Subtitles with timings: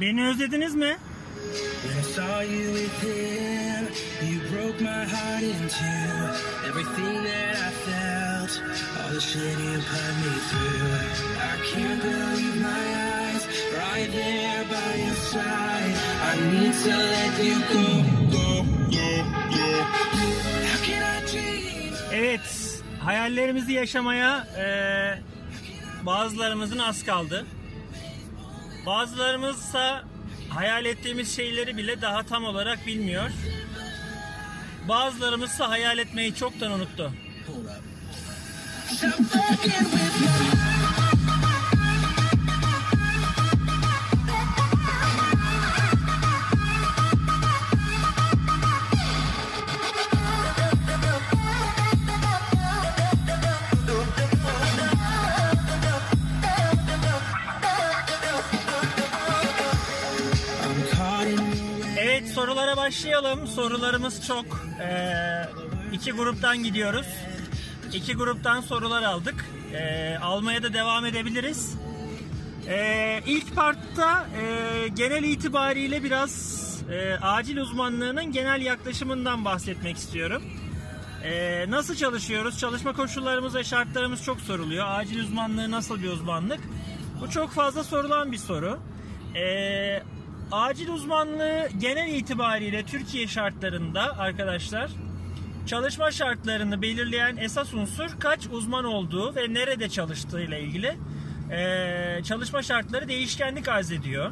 [0.00, 0.96] Beni özlediniz mi?
[1.82, 3.84] When I saw you within,
[4.30, 6.28] you broke my heart in two.
[6.68, 8.62] Everything that I felt,
[8.98, 10.98] all the shit you put me through.
[11.50, 13.46] I can't believe my eyes,
[13.78, 15.94] right there by your side.
[16.30, 17.86] I need to let you go,
[18.34, 19.08] go, go,
[19.56, 19.82] go.
[20.66, 21.92] How can I dream?
[22.12, 25.18] Evet, hayallerimizi yaşamaya eee,
[26.06, 27.46] bazılarımızın az kaldı.
[28.86, 30.04] Bazılarımızsa
[30.48, 33.30] hayal ettiğimiz şeyleri bile daha tam olarak bilmiyor.
[34.88, 37.12] Bazılarımızsa hayal etmeyi çoktan unuttu.
[62.36, 63.46] Sorulara başlayalım.
[63.46, 64.46] Sorularımız çok.
[64.80, 65.14] Ee,
[65.92, 67.06] iki gruptan gidiyoruz.
[67.92, 69.44] İki gruptan sorular aldık.
[69.72, 71.74] Ee, almaya da devam edebiliriz.
[72.68, 80.42] Ee, ilk partta e, genel itibariyle biraz e, acil uzmanlığının genel yaklaşımından bahsetmek istiyorum.
[81.24, 82.58] Ee, nasıl çalışıyoruz?
[82.58, 84.86] Çalışma koşullarımız ve şartlarımız çok soruluyor.
[84.88, 86.60] Acil uzmanlığı nasıl bir uzmanlık?
[87.20, 88.78] Bu çok fazla sorulan bir soru.
[89.36, 90.02] Ee,
[90.52, 94.90] acil uzmanlığı genel itibariyle Türkiye şartlarında arkadaşlar
[95.66, 100.96] çalışma şartlarını belirleyen esas unsur kaç uzman olduğu ve nerede çalıştığı ile ilgili
[101.50, 104.30] ee, çalışma şartları değişkenlik arz ediyor.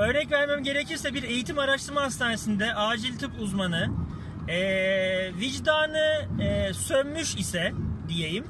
[0.00, 3.90] Örnek vermem gerekirse bir eğitim araştırma hastanesinde acil tıp uzmanı
[4.48, 7.72] eee, vicdanı eee, sönmüş ise
[8.08, 8.44] diyeyim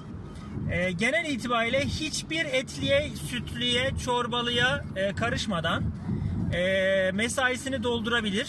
[0.70, 5.84] eee, genel itibariyle hiçbir etliye, sütlüye, çorbalıya eee, karışmadan
[6.55, 8.49] eee, mesaisini doldurabilir.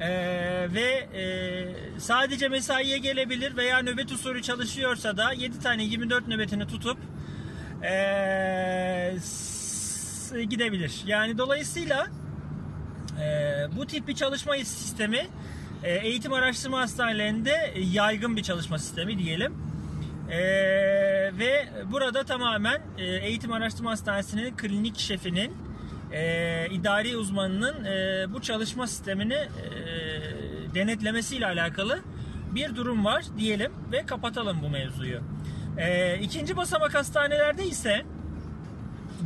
[0.00, 6.66] Eee, ve eee, sadece mesaiye gelebilir veya nöbet usulü çalışıyorsa da 7 tane 24 nöbetini
[6.66, 6.98] tutup
[9.20, 11.02] s- gidebilir.
[11.06, 12.06] Yani dolayısıyla
[13.20, 15.26] ee, bu tip bir çalışma sistemi
[15.82, 19.54] e, eğitim araştırma hastanelerinde yaygın bir çalışma sistemi diyelim.
[20.30, 20.38] Ee,
[21.38, 25.52] ve burada tamamen e, eğitim araştırma hastanesinin klinik şefinin
[26.12, 29.48] e, idari uzmanının e, bu çalışma sistemini e,
[30.74, 32.00] denetlemesiyle alakalı
[32.54, 35.20] bir durum var diyelim ve kapatalım bu mevzuyu.
[35.78, 38.02] E, ikinci basamak hastanelerde ise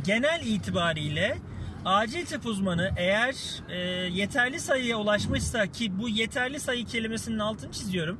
[0.05, 1.37] genel itibariyle
[1.85, 3.35] acil tıp uzmanı eğer
[3.69, 3.77] e,
[4.13, 8.19] yeterli sayıya ulaşmışsa ki bu yeterli sayı kelimesinin altını çiziyorum.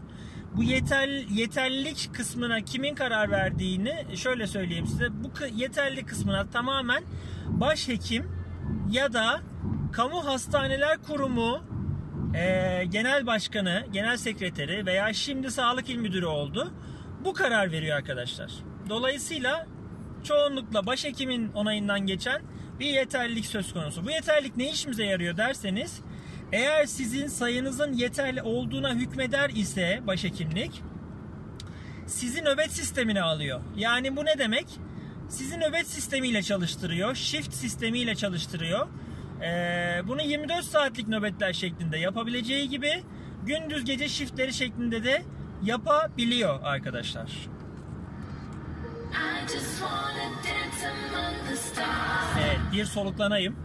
[0.55, 5.07] Bu yeter, yeterlilik kısmına kimin karar verdiğini şöyle söyleyeyim size.
[5.23, 7.03] Bu yeterli kısmına tamamen
[7.47, 8.38] başhekim
[8.91, 9.41] ya da
[9.91, 11.63] kamu hastaneler kurumu
[12.35, 16.73] e, genel başkanı, genel sekreteri veya şimdi sağlık il müdürü oldu.
[17.25, 18.51] Bu karar veriyor arkadaşlar.
[18.89, 19.67] Dolayısıyla
[20.23, 22.41] çoğunlukla başhekimin onayından geçen
[22.79, 24.05] bir yeterlilik söz konusu.
[24.05, 26.01] Bu yeterlilik ne işimize yarıyor derseniz
[26.51, 30.81] eğer sizin sayınızın yeterli olduğuna hükmeder ise başhekimlik
[32.07, 33.61] sizi nöbet sistemine alıyor.
[33.77, 34.67] Yani bu ne demek?
[35.29, 37.15] Sizi nöbet sistemiyle çalıştırıyor.
[37.15, 38.87] Shift sistemiyle çalıştırıyor.
[39.41, 43.03] Ee, bunu 24 saatlik nöbetler şeklinde yapabileceği gibi
[43.45, 45.23] gündüz gece shiftleri şeklinde de
[45.63, 47.31] yapabiliyor arkadaşlar.
[52.43, 53.55] Evet bir soluklanayım.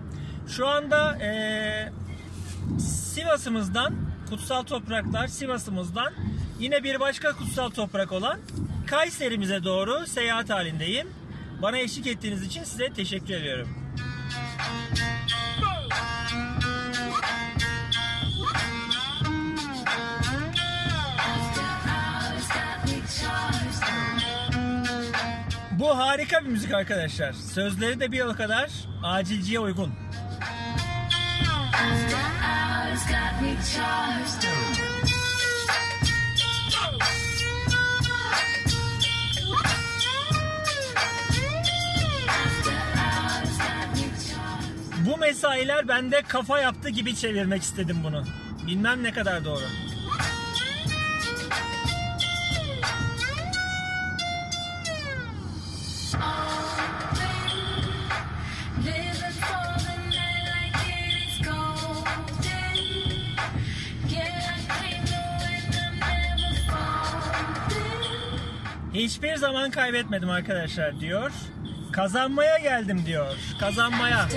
[0.49, 1.93] Şu anda eee,
[2.81, 3.95] Sivas'ımızdan
[4.31, 6.13] kutsal topraklar Sivas'ımızdan
[6.61, 8.39] yine bir başka kutsal toprak olan
[8.87, 11.09] Kayseri'mize doğru seyahat halindeyim.
[11.63, 13.69] Bana eşlik ettiğiniz için size teşekkür ediyorum.
[25.79, 27.33] Bu harika bir müzik arkadaşlar.
[27.33, 28.71] Sözleri de bir o kadar
[29.03, 29.93] acilciye uygun.
[45.07, 48.25] Bu mesailer bende kafa yaptı gibi çevirmek istedim bunu.
[48.67, 49.65] Bilmem ne kadar doğru.
[68.95, 71.33] Hiçbir zaman kaybetmedim arkadaşlar diyor.
[71.95, 73.37] Kazanmaya geldim diyor.
[73.61, 74.29] Kazanmaya.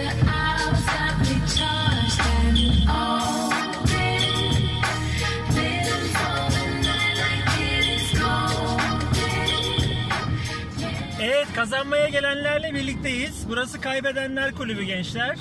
[11.21, 13.45] Evet kazanmaya gelenlerle birlikteyiz.
[13.50, 15.38] Burası kaybedenler kulübü gençler.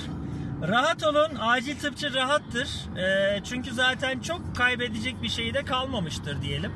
[0.67, 1.37] Rahat olun.
[1.39, 2.69] Acil tıpçı rahattır.
[2.97, 6.71] Ee, çünkü zaten çok kaybedecek bir şey de kalmamıştır diyelim.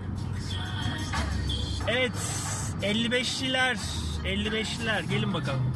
[1.87, 2.11] Evet
[2.81, 3.77] 55'liler
[4.25, 5.73] 55'liler gelin bakalım.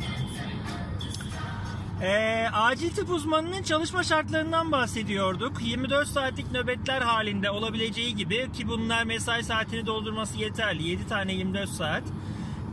[2.02, 5.62] Ee, acil tıp uzmanının çalışma şartlarından bahsediyorduk.
[5.62, 10.88] 24 saatlik nöbetler halinde olabileceği gibi ki bunlar mesai saatini doldurması yeterli.
[10.88, 12.04] 7 tane 24 saat.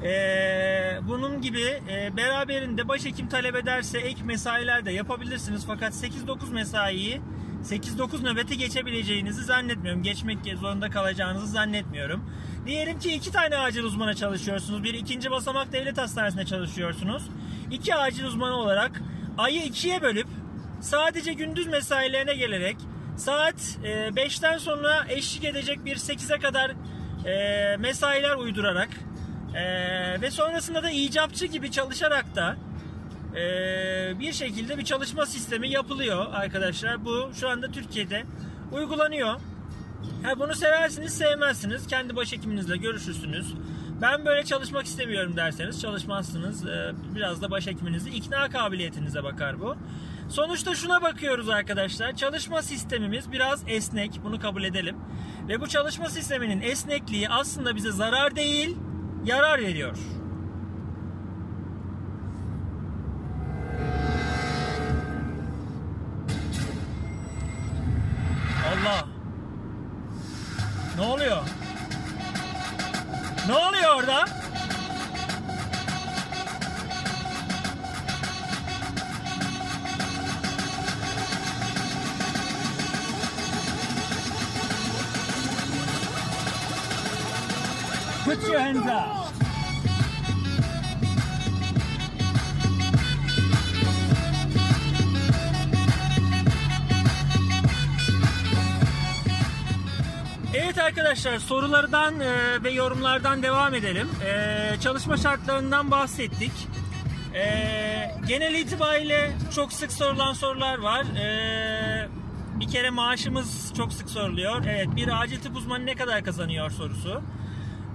[0.02, 5.64] Ee, bunun gibi e, beraberinde başhekim talep ederse ek mesailer de yapabilirsiniz.
[5.66, 7.20] Fakat 8-9 mesaiyi
[7.64, 10.02] 8-9 nöbeti geçebileceğinizi zannetmiyorum.
[10.02, 12.24] Geçmek zorunda kalacağınızı zannetmiyorum.
[12.66, 14.84] Diyelim ki iki tane acil uzmana çalışıyorsunuz.
[14.84, 17.22] Bir ikinci basamak devlet hastanesinde çalışıyorsunuz.
[17.70, 19.02] İki acil uzmanı olarak
[19.38, 20.26] ayı ikiye bölüp
[20.80, 22.76] sadece gündüz mesailerine gelerek
[23.16, 26.70] saat 5'ten sonra eşlik edecek bir 8'e kadar
[27.26, 28.88] e, mesailer uydurarak
[29.54, 32.56] ee, ve sonrasında da icapçı gibi çalışarak da
[33.37, 37.05] ee, bir şekilde bir çalışma sistemi yapılıyor arkadaşlar.
[37.05, 38.25] Bu şu anda Türkiye'de
[38.73, 39.34] uygulanıyor.
[40.23, 41.87] Ha, bunu seversiniz sevmezsiniz.
[41.87, 43.55] Kendi başhekiminizle görüşürsünüz.
[44.02, 46.67] Ben böyle çalışmak istemiyorum derseniz çalışmazsınız.
[46.67, 49.76] Ee, biraz da başhekiminizin ikna kabiliyetinize bakar bu.
[50.29, 52.17] Sonuçta şuna bakıyoruz arkadaşlar.
[52.17, 54.20] Çalışma sistemimiz biraz esnek.
[54.25, 54.96] Bunu kabul edelim.
[55.49, 58.76] Ve bu çalışma sisteminin esnekliği aslında bize zarar değil,
[59.25, 59.99] yarar veriyor.
[68.70, 69.04] Allah.
[70.96, 71.42] Ne oluyor?
[73.48, 74.24] Ne oluyor orada?
[88.24, 89.21] Put your hands up.
[101.12, 104.08] Arkadaşlar sorulardan e, ve yorumlardan devam edelim.
[104.26, 106.52] E, çalışma şartlarından bahsettik.
[107.34, 107.44] E,
[108.28, 111.02] genel itibariyle çok sık sorulan sorular var.
[111.02, 112.08] E,
[112.60, 114.64] bir kere maaşımız çok sık soruluyor.
[114.66, 117.22] Evet bir acil tıp uzmanı ne kadar kazanıyor sorusu.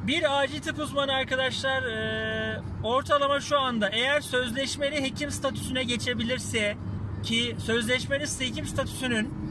[0.08, 6.78] Bir acil tıp uzmanı arkadaşlar e, ortalama şu anda eğer sözleşmeli hekim statüsüne geçebilirse
[7.24, 9.47] ki sözleşmeli hekim statüsünün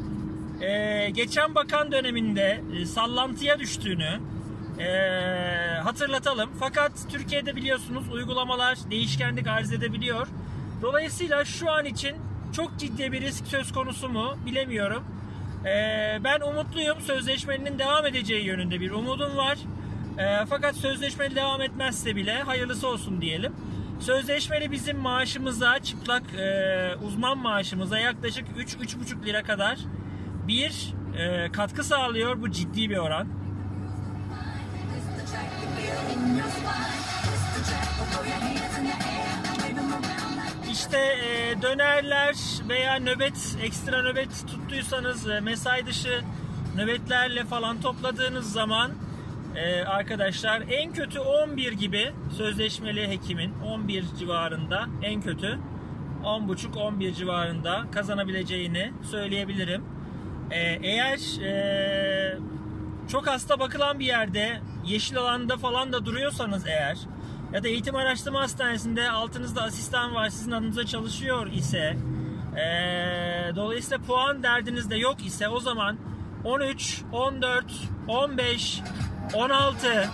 [0.61, 4.20] e, geçen bakan döneminde e, sallantıya düştüğünü
[4.79, 4.88] e,
[5.82, 6.50] hatırlatalım.
[6.61, 10.29] Fakat Türkiye'de biliyorsunuz uygulamalar değişkenlik arz edebiliyor.
[10.82, 12.17] Dolayısıyla şu an için
[12.53, 15.05] çok ciddi bir risk söz konusu mu bilemiyorum.
[15.64, 15.70] E,
[16.25, 17.00] ben umutluyum.
[17.00, 19.59] Sözleşmenin devam edeceği yönünde bir umudum var.
[20.19, 23.52] E, fakat sözleşmeli devam etmezse bile hayırlısı olsun diyelim.
[24.00, 29.79] Sözleşmeli bizim maaşımıza, çıplak e, uzman maaşımıza yaklaşık 3-3,5 lira kadar
[30.48, 32.40] bir e, katkı sağlıyor.
[32.40, 33.28] Bu ciddi bir oran.
[40.72, 42.35] İşte e, dönerler
[42.68, 46.21] veya nöbet, ekstra nöbet tuttuysanız e, mesai dışı
[46.76, 48.90] nöbetlerle falan topladığınız zaman
[49.56, 55.59] e, arkadaşlar en kötü 11 gibi sözleşmeli hekimin 11 civarında en kötü
[56.25, 59.96] 10.5-11 civarında kazanabileceğini söyleyebilirim.
[60.50, 62.38] Ee, eğer e,
[63.09, 66.99] çok hasta bakılan bir yerde yeşil alanda falan da duruyorsanız eğer
[67.53, 71.97] ya da eğitim araştırma hastanesinde altınızda asistan var sizin adınıza çalışıyor ise
[72.57, 72.67] e,
[73.57, 75.99] dolayısıyla puan derdiniz de yok ise o zaman
[76.45, 77.65] 13, 14,
[78.09, 78.81] 15,
[79.35, 80.09] 16,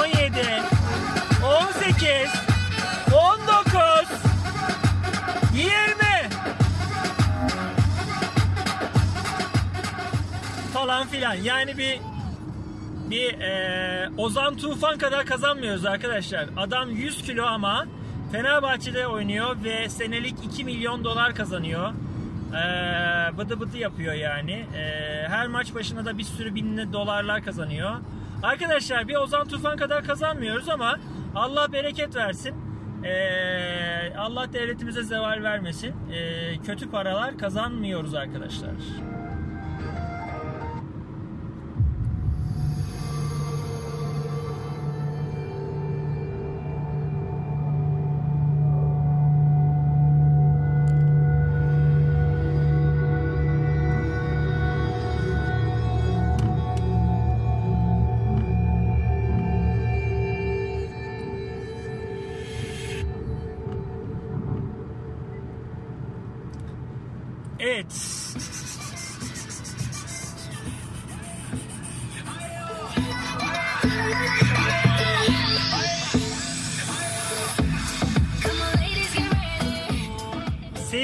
[0.00, 0.62] 17,
[1.44, 2.08] 18,
[3.12, 3.53] 19,
[10.84, 11.34] falan filan.
[11.34, 12.00] Yani bir
[13.10, 16.48] bir e, Ozan Tufan kadar kazanmıyoruz arkadaşlar.
[16.56, 17.86] Adam 100 kilo ama
[18.32, 21.92] Fenerbahçe'de oynuyor ve senelik 2 milyon dolar kazanıyor.
[22.52, 24.52] E, bıdı bıdı yapıyor yani.
[24.52, 24.82] E,
[25.28, 27.90] her maç başına da bir sürü bin dolarlar kazanıyor.
[28.42, 30.96] Arkadaşlar bir Ozan Tufan kadar kazanmıyoruz ama
[31.34, 32.54] Allah bereket versin.
[33.04, 35.94] E, Allah devletimize zeval vermesin.
[36.12, 38.70] E, kötü paralar kazanmıyoruz arkadaşlar.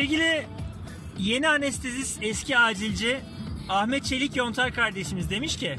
[0.01, 0.47] Sevgili
[1.19, 3.21] yeni anestezist eski acilci
[3.69, 5.79] Ahmet Çelik Yontar kardeşimiz demiş ki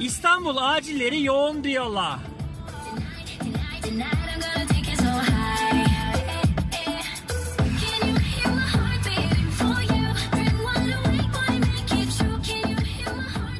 [0.00, 2.18] İstanbul acilleri yoğun diyorlar.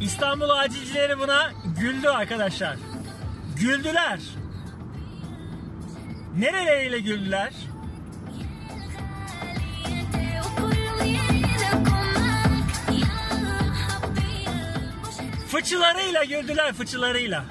[0.00, 2.76] İstanbul acilcileri buna güldü arkadaşlar.
[3.60, 4.20] Güldüler.
[6.38, 7.67] Nereleriyle güldüler?
[15.58, 17.44] Fıçılarıyla güldüler fıçılarıyla.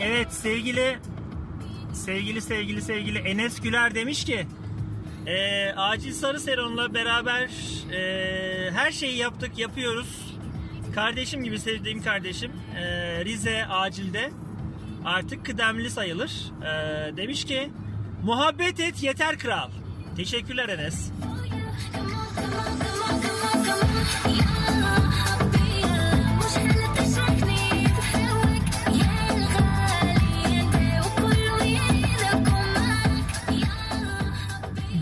[0.00, 0.98] Evet sevgili
[1.92, 4.46] sevgili sevgili sevgili Enes Güler demiş ki
[5.26, 7.50] "Ee, acil sarı seronla beraber
[7.92, 10.29] ee, her şeyi yaptık yapıyoruz.
[10.94, 14.30] Kardeşim gibi sevdiğim kardeşim ee, Rize acilde
[15.04, 16.52] artık kıdemli sayılır.
[16.62, 17.70] Ee, demiş ki
[18.24, 19.70] muhabbet et yeter kral.
[20.16, 21.10] Teşekkürler Enes.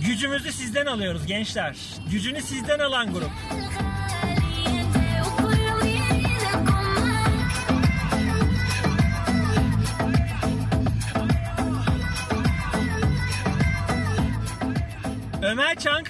[0.06, 1.76] Gücümüzü sizden alıyoruz gençler.
[2.10, 3.30] Gücünü sizden alan grup.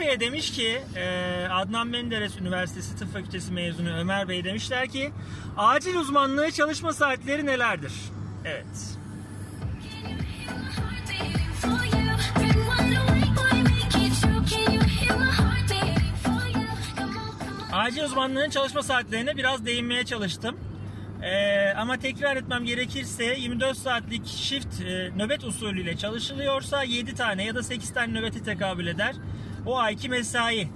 [0.08, 5.10] Çankaya demiş ki e, Adnan Menderes Üniversitesi Tıp Fakültesi mezunu Ömer Bey demişler ki
[5.56, 7.92] acil uzmanlığı çalışma saatleri nelerdir?
[8.44, 8.66] Evet.
[17.72, 20.56] Acil uzmanlığın çalışma saatlerine biraz değinmeye çalıştım.
[21.22, 27.54] Ee, ama tekrar etmem gerekirse 24 saatlik shift e, nöbet usulüyle çalışılıyorsa 7 tane ya
[27.54, 29.14] da 8 tane nöbeti tekabül eder.
[29.68, 30.68] O ayki mesai.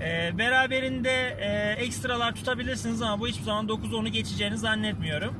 [0.00, 5.34] Ee, beraberinde e, ekstralar tutabilirsiniz ama bu hiçbir zaman 9-10'u geçeceğini zannetmiyorum.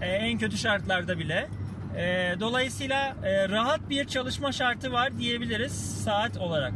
[0.00, 1.48] Ee, en kötü şartlarda bile.
[1.96, 5.72] Ee, dolayısıyla e, rahat bir çalışma şartı var diyebiliriz
[6.04, 6.72] saat olarak.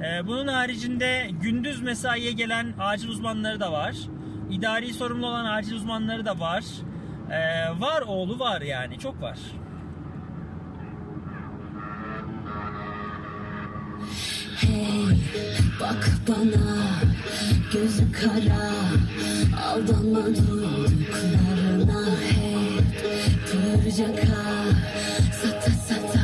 [0.00, 3.94] Ee, bunun haricinde gündüz mesaiye gelen acil uzmanları da var.
[4.50, 6.64] İdari sorumlu olan acil uzmanları da var.
[7.30, 9.38] Ee, var oğlu var yani çok var.
[14.60, 15.06] Hey
[15.80, 17.00] bak bana
[17.72, 18.72] gözü kara
[19.66, 22.84] aldanma duyduklarına hep
[23.50, 24.42] pırcaka
[25.42, 26.22] sata sata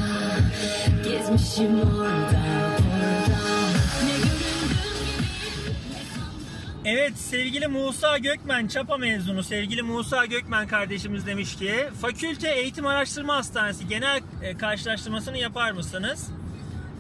[1.05, 2.77] gezmişim orada
[4.01, 4.29] gibi
[6.85, 13.37] Evet sevgili Musa Gökmen Çapa mezunu sevgili Musa Gökmen kardeşimiz demiş ki Fakülte Eğitim Araştırma
[13.37, 16.29] Hastanesi genel e, karşılaştırmasını yapar mısınız?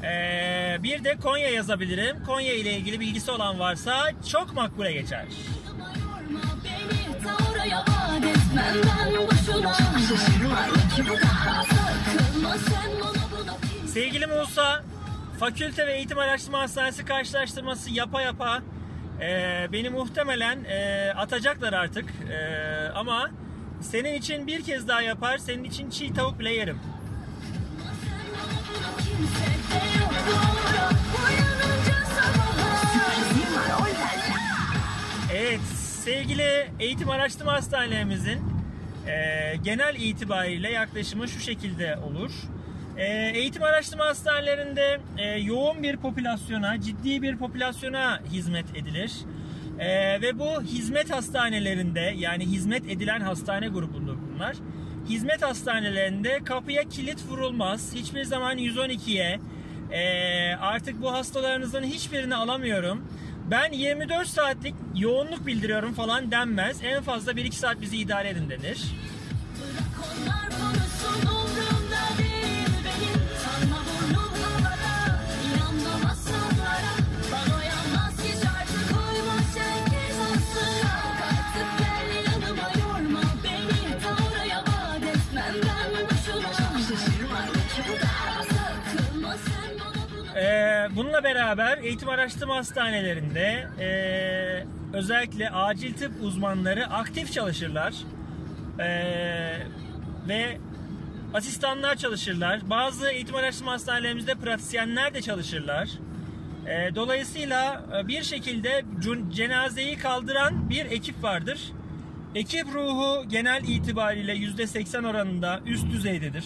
[0.02, 2.24] Ee, bir de Konya yazabilirim.
[2.26, 5.24] Konya ile ilgili bilgisi olan varsa çok makbule geçer.
[13.86, 14.84] Sevgili Musa,
[15.38, 18.62] fakülte ve eğitim araştırma hastanesi karşılaştırması yapa yapa
[19.20, 22.04] e, beni muhtemelen e, atacaklar artık.
[22.30, 23.30] E, ama
[23.80, 26.78] senin için bir kez daha yapar, senin için çiğ tavuk bile yerim.
[28.98, 29.61] kimse
[35.34, 35.60] Evet,
[36.04, 38.40] sevgili eğitim araştırma hastanelerimizin
[39.06, 42.30] e, genel itibariyle yaklaşımı şu şekilde olur.
[42.96, 49.12] E, eğitim araştırma hastanelerinde e, yoğun bir popülasyona, ciddi bir popülasyona hizmet edilir.
[49.78, 54.56] E, ve bu hizmet hastanelerinde yani hizmet edilen hastane grubundur bunlar.
[55.08, 57.94] Hizmet hastanelerinde kapıya kilit vurulmaz.
[57.94, 59.40] Hiçbir zaman 112'ye
[59.92, 63.04] e, artık bu hastalarınızın hiçbirini alamıyorum.
[63.50, 66.84] Ben 24 saatlik yoğunluk bildiriyorum falan denmez.
[66.84, 68.82] En fazla 1-2 saat bizi idare edin denir.
[90.96, 93.88] Bununla beraber eğitim araştırma hastanelerinde e,
[94.92, 97.94] özellikle acil tıp uzmanları aktif çalışırlar.
[98.78, 98.88] E,
[100.28, 100.58] ve
[101.34, 102.70] asistanlar çalışırlar.
[102.70, 105.88] Bazı eğitim araştırma hastanelerimizde pratisyenler de çalışırlar.
[106.66, 108.84] E, dolayısıyla bir şekilde
[109.32, 111.72] cenazeyi kaldıran bir ekip vardır.
[112.34, 116.44] Ekip ruhu genel itibariyle %80 oranında üst düzeydedir.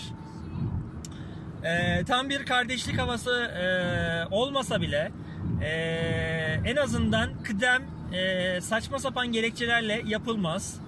[1.66, 5.12] E, tam bir kardeşlik havası e, olmasa bile
[5.62, 5.70] e,
[6.64, 7.82] en azından kıdem
[8.12, 10.80] e, saçma sapan gerekçelerle yapılmaz.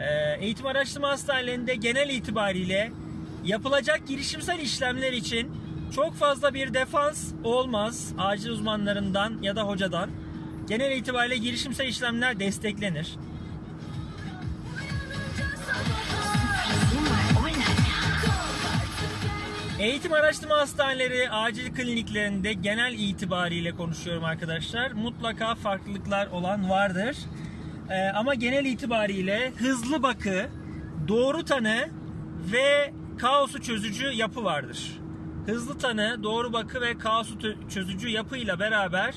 [0.00, 2.92] E, eğitim araştırma hastanelerinde genel itibariyle
[3.44, 5.52] yapılacak girişimsel işlemler için
[5.94, 10.10] çok fazla bir defans olmaz acil uzmanlarından ya da hocadan.
[10.68, 13.16] Genel itibariyle girişimsel işlemler desteklenir.
[19.78, 24.90] Eğitim araştırma hastaneleri, acil kliniklerinde genel itibariyle konuşuyorum arkadaşlar.
[24.90, 27.16] Mutlaka farklılıklar olan vardır.
[27.90, 30.46] Ee, ama genel itibariyle hızlı bakı,
[31.08, 31.88] doğru tanı
[32.52, 35.00] ve kaosu çözücü yapı vardır.
[35.46, 39.14] Hızlı tanı, doğru bakı ve kaosu çözücü yapıyla beraber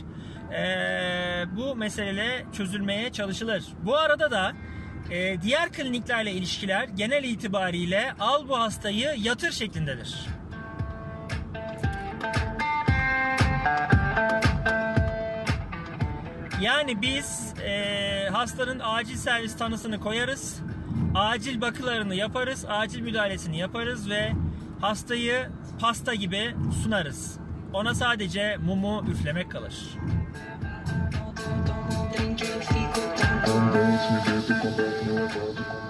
[0.54, 3.64] ee, bu mesele çözülmeye çalışılır.
[3.84, 4.54] Bu arada da
[5.12, 10.41] ee, diğer kliniklerle ilişkiler genel itibariyle al bu hastayı yatır şeklindedir.
[16.62, 20.62] Yani biz e, hastanın acil servis tanısını koyarız,
[21.16, 24.32] acil bakılarını yaparız, acil müdahalesini yaparız ve
[24.82, 25.50] hastayı
[25.80, 27.38] pasta gibi sunarız.
[27.74, 29.76] Ona sadece mumu üflemek kalır.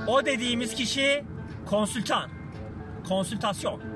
[0.08, 1.24] O dediğimiz kişi
[1.66, 2.30] konsültan,
[3.08, 3.91] konsültasyon.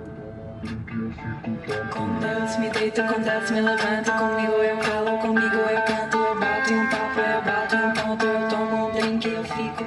[0.66, 6.90] Acontece, me deito, acontece, me levanto comigo, eu calo, comigo eu canto, eu bato um
[6.90, 9.86] papo, eu bato um ponto, eu tomo um drink, eu fico.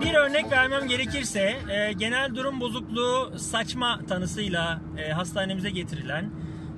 [0.00, 6.30] Bir örnek vermem gerekirse e, genel durum bozukluğu saçma tanısıyla e, hastanemize getirilen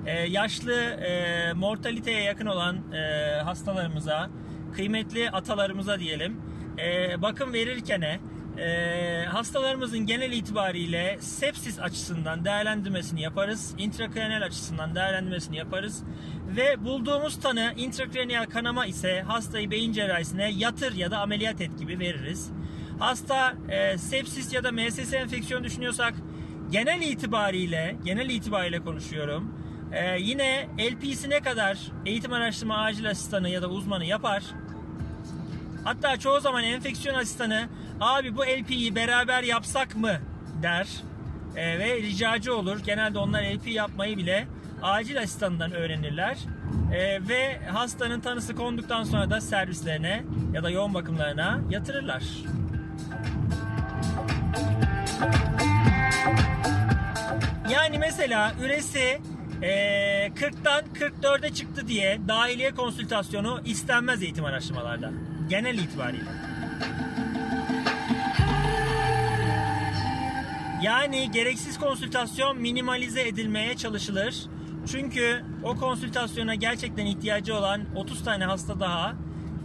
[0.05, 4.29] e, yaşlı e, mortaliteye yakın olan e, hastalarımıza
[4.75, 6.37] kıymetli atalarımıza diyelim
[6.77, 8.19] e, bakım verirken
[8.63, 13.75] e, hastalarımızın genel itibariyle sepsis açısından değerlendirmesini yaparız.
[13.77, 16.03] Intrakraniyal açısından değerlendirmesini yaparız.
[16.47, 21.99] Ve bulduğumuz tanı intrakraniyal kanama ise hastayı beyin cerrahisine yatır ya da ameliyat et gibi
[21.99, 22.51] veririz.
[22.99, 26.13] Hasta e, sepsis ya da MSS enfeksiyon düşünüyorsak
[26.71, 29.53] genel itibariyle genel itibariyle konuşuyorum.
[29.91, 34.43] E, yine LP'sine kadar eğitim araştırma acil asistanı ya da uzmanı yapar.
[35.83, 37.67] Hatta çoğu zaman enfeksiyon asistanı
[38.03, 40.11] abi bu LP'yi beraber yapsak mı
[40.61, 40.87] der
[41.55, 42.79] E, ve ricacı olur.
[42.85, 44.47] Genelde onlar LP yapmayı bile
[44.81, 46.37] acil asistanından öğrenirler.
[46.93, 52.23] E, ve hastanın tanısı konduktan sonra da servislerine ya da yoğun bakımlarına yatırırlar.
[57.71, 59.21] Yani mesela üresi
[59.61, 59.69] e,
[60.27, 65.11] 40'tan 44'e çıktı diye dahiliye konsültasyonu istenmez eğitim araştırmalarda.
[65.49, 66.29] Genel itibariyle.
[70.83, 74.35] Yani gereksiz konsültasyon minimalize edilmeye çalışılır.
[74.91, 79.15] Çünkü o konsültasyona gerçekten ihtiyacı olan 30 tane hasta daha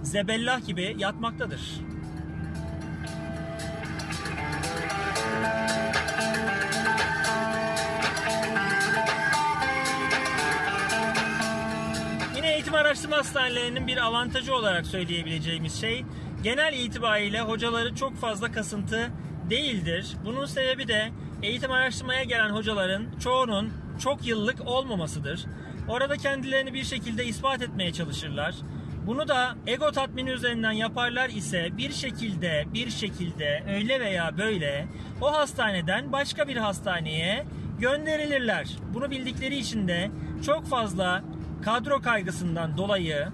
[0.02, 1.60] zebellah gibi yatmaktadır.
[12.36, 16.04] Yine eğitim araştırma hastanelerinin bir avantajı olarak söyleyebileceğimiz şey
[16.42, 19.10] genel itibariyle hocaları çok fazla kasıntı
[19.50, 20.16] değildir.
[20.24, 21.10] Bunun sebebi de
[21.42, 25.44] eğitim araştırmaya gelen hocaların çoğunun çok yıllık olmamasıdır.
[25.88, 28.54] Orada kendilerini bir şekilde ispat etmeye çalışırlar.
[29.06, 34.86] Bunu da ego tatmini üzerinden yaparlar ise bir şekilde bir şekilde öyle veya böyle
[35.20, 37.46] o hastaneden başka bir hastaneye
[37.78, 38.68] gönderilirler.
[38.94, 40.10] Bunu bildikleri için de
[40.46, 41.22] çok fazla
[41.64, 43.28] kadro kaygısından dolayı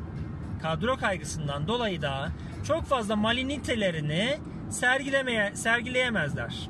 [0.62, 2.28] kadro kaygısından dolayı da
[2.66, 4.38] çok fazla malinitelerini
[4.74, 6.68] sergilemeye sergileyemezler.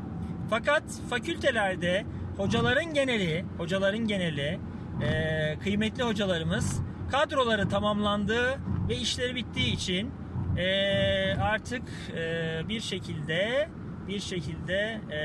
[0.51, 2.05] Fakat fakültelerde
[2.37, 4.61] hocaların geneli, hocaların geneli
[5.03, 10.11] e, kıymetli hocalarımız kadroları tamamlandığı ve işleri bittiği için
[10.57, 10.67] e,
[11.35, 11.83] artık
[12.17, 13.69] e, bir şekilde
[14.09, 15.21] bir şekilde e,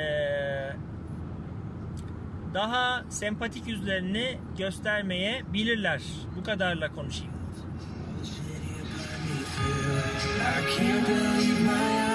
[2.53, 6.01] daha sempatik yüzlerini göstermeye bilirler.
[6.35, 7.33] Bu kadarla konuşayım.
[10.39, 12.08] I can't believe my eyes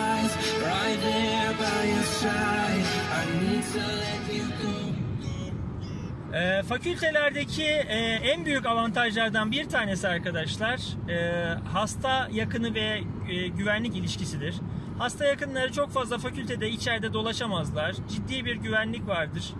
[6.34, 13.96] Ee, fakültelerdeki e, en büyük avantajlardan bir tanesi arkadaşlar e, hasta yakını ve e, güvenlik
[13.96, 14.54] ilişkisidir.
[14.98, 17.94] Hasta yakınları çok fazla fakültede içeride dolaşamazlar.
[18.08, 19.54] Ciddi bir güvenlik vardır.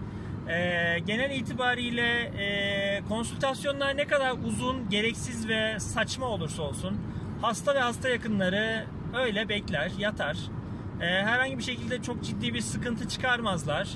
[0.48, 7.00] E, genel itibariyle e, konsültasyonlar ne kadar uzun, gereksiz ve saçma olursa olsun
[7.40, 10.36] hasta ve hasta yakınları öyle bekler, yatar.
[11.00, 13.88] E, herhangi bir şekilde çok ciddi bir sıkıntı çıkarmazlar.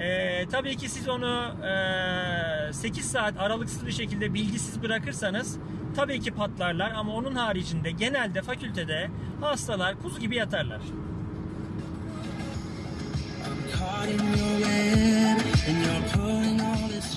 [0.00, 1.54] Ee, tabii ki siz onu
[2.68, 5.58] e, 8 saat aralıksız bir şekilde bilgisiz bırakırsanız
[5.96, 10.80] tabii ki patlarlar ama onun haricinde genelde fakültede hastalar kuzu gibi yatarlar.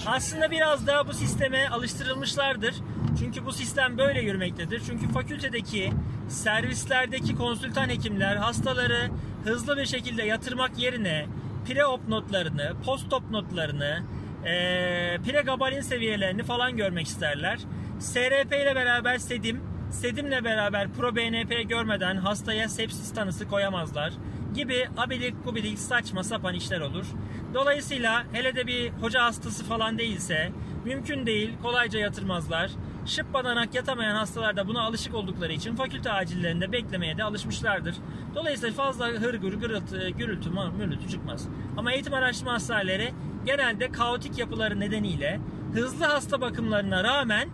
[0.06, 2.76] Aslında biraz daha bu sisteme alıştırılmışlardır.
[3.19, 4.82] Çünkü bu sistem böyle yürümektedir.
[4.86, 5.91] Çünkü fakültedeki
[6.29, 9.10] servislerdeki konsültan hekimler hastaları
[9.43, 11.25] hızlı bir şekilde yatırmak yerine
[11.67, 14.03] pre-op notlarını, post-op notlarını,
[14.45, 17.60] eee pre-gabarin seviyelerini falan görmek isterler.
[17.99, 24.13] SRP ile beraber sedim, sedimle beraber pro-BNP görmeden hastaya sepsis tanısı koyamazlar
[24.53, 27.05] gibi abidik gubidik saçma sapan işler olur.
[27.53, 30.51] Dolayısıyla hele de bir hoca hastası falan değilse
[30.86, 32.71] mümkün değil kolayca yatırmazlar.
[33.10, 37.95] Şıp badanak yatamayan hastalar da buna alışık oldukları için fakülte acillerinde beklemeye de alışmışlardır.
[38.36, 41.48] Dolayısıyla fazla hırgür gürültü, gürültü mürültü çıkmaz.
[41.78, 43.13] Ama eğitim araştırma hastaneleri
[43.45, 45.39] genelde kaotik yapıları nedeniyle
[45.74, 47.50] hızlı hasta bakımlarına rağmen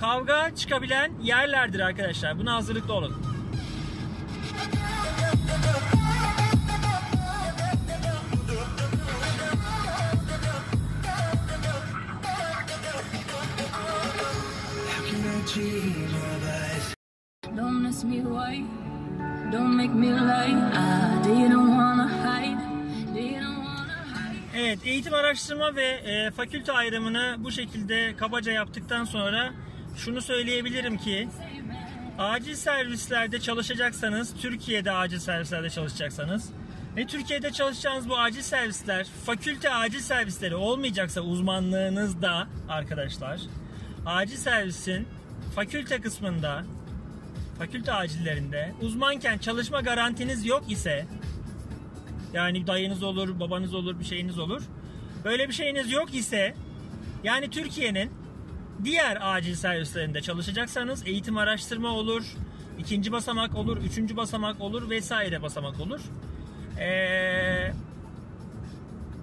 [0.00, 2.38] kavga çıkabilen yerlerdir arkadaşlar.
[2.38, 3.16] Buna hazırlıklı olun.
[17.56, 18.62] Don't ask me why.
[19.52, 20.52] Don't make me lie.
[20.52, 22.58] I didn't wanna hide.
[23.14, 24.60] Didn't wanna hide.
[24.60, 29.52] Evet, eğitim araştırma ve e, fakülte ayrımını bu şekilde kabaca yaptıktan sonra
[29.96, 31.28] şunu söyleyebilirim ki
[32.18, 36.50] acil servislerde çalışacaksanız, Türkiye'de acil servislerde çalışacaksanız
[36.96, 43.40] ve Türkiye'de çalışacağınız bu acil servisler fakülte acil servisleri olmayacaksa uzmanlığınızda arkadaşlar
[44.06, 45.08] acil servisin
[45.56, 46.64] fakülte kısmında
[47.58, 51.06] fakülte acillerinde uzmanken çalışma garantiniz yok ise
[52.32, 54.62] yani dayınız olur, babanız olur, bir şeyiniz olur.
[55.24, 56.54] Böyle bir şeyiniz yok ise
[57.24, 58.10] yani Türkiye'nin
[58.84, 62.24] diğer acil servislerinde çalışacaksanız eğitim araştırma olur,
[62.78, 66.00] ikinci basamak olur, üçüncü basamak olur vesaire basamak olur.
[66.78, 67.72] Ee,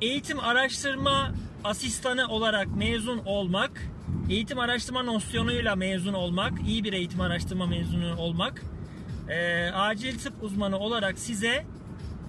[0.01, 1.31] eğitim araştırma
[1.63, 3.92] asistanı olarak mezun olmak,
[4.29, 8.63] eğitim araştırma nosyonuyla mezun olmak, iyi bir eğitim araştırma mezunu olmak,
[9.29, 11.65] ee, acil tıp uzmanı olarak size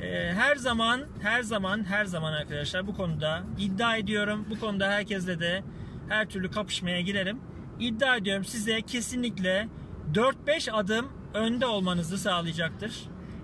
[0.00, 4.46] ee, her zaman, her zaman, her zaman arkadaşlar bu konuda iddia ediyorum.
[4.50, 5.62] Bu konuda herkesle de
[6.08, 7.40] her türlü kapışmaya girerim.
[7.80, 9.68] İddia ediyorum size kesinlikle
[10.14, 13.02] 4-5 adım önde olmanızı sağlayacaktır.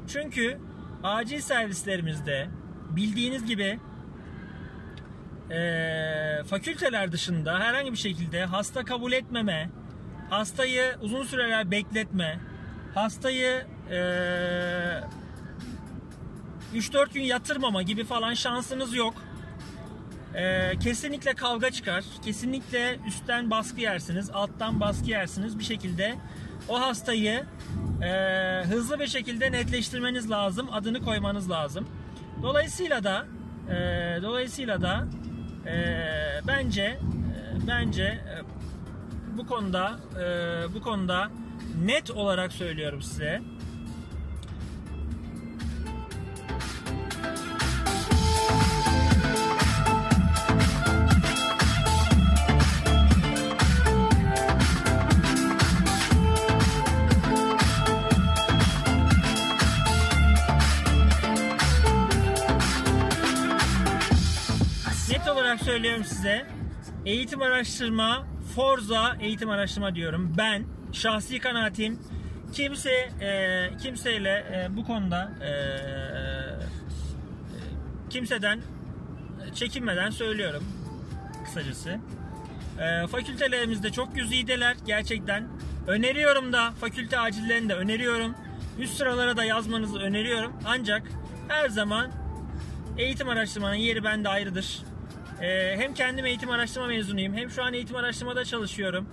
[0.08, 0.58] Çünkü
[1.02, 2.48] acil servislerimizde
[2.96, 3.78] bildiğiniz gibi
[5.50, 9.70] eee, fakülteler dışında herhangi bir şekilde hasta kabul etmeme,
[10.30, 12.38] hastayı uzun süreler bekletme,
[12.94, 15.00] hastayı eee
[16.74, 19.14] 3-4 gün yatırmama gibi falan şansınız yok.
[20.34, 22.04] Ee, kesinlikle kavga çıkar.
[22.24, 25.58] Kesinlikle üstten baskı yersiniz, alttan baskı yersiniz.
[25.58, 26.14] Bir şekilde
[26.68, 27.44] o hastayı
[28.02, 28.10] e,
[28.64, 31.88] hızlı bir şekilde netleştirmeniz lazım, adını koymanız lazım.
[32.42, 33.26] Dolayısıyla da
[33.70, 33.74] e,
[34.22, 35.06] dolayısıyla da
[35.66, 35.96] e,
[36.46, 36.98] bence e,
[37.66, 38.34] bence e,
[39.38, 41.30] bu konuda e, bu konuda
[41.84, 43.42] net olarak söylüyorum size.
[65.50, 66.46] Olarak söylüyorum size.
[67.06, 70.34] Eğitim araştırma, Forza eğitim araştırma diyorum.
[70.38, 71.98] Ben şahsi kanaatim
[72.52, 75.50] kimse e, kimseyle e, bu konuda e,
[78.10, 78.60] kimseden
[79.54, 80.64] çekinmeden söylüyorum
[81.44, 81.98] kısacası.
[82.78, 85.48] E, fakültelerimizde çok güzideler gerçekten.
[85.86, 88.34] Öneriyorum da fakülte acillerinde öneriyorum.
[88.78, 90.52] Üst sıralara da yazmanızı öneriyorum.
[90.66, 91.02] Ancak
[91.48, 92.10] her zaman
[92.98, 94.89] eğitim araştırmanın yeri bende ayrıdır.
[95.42, 99.06] Ee, hem kendim eğitim araştırma mezunuyum hem şu an eğitim araştırmada çalışıyorum.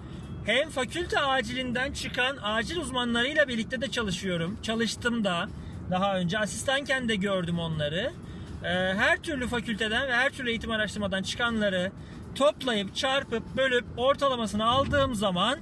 [0.46, 4.58] Hem fakülte acilinden çıkan acil uzmanlarıyla birlikte de çalışıyorum.
[4.64, 5.48] Çalıştım da
[5.92, 8.12] daha önce asistanken de gördüm onları.
[8.64, 11.92] e, her türlü fakülteden ve her türlü eğitim araştırmadan çıkanları
[12.36, 15.60] toplayıp çarpıp bölüp ortalamasını aldığım zaman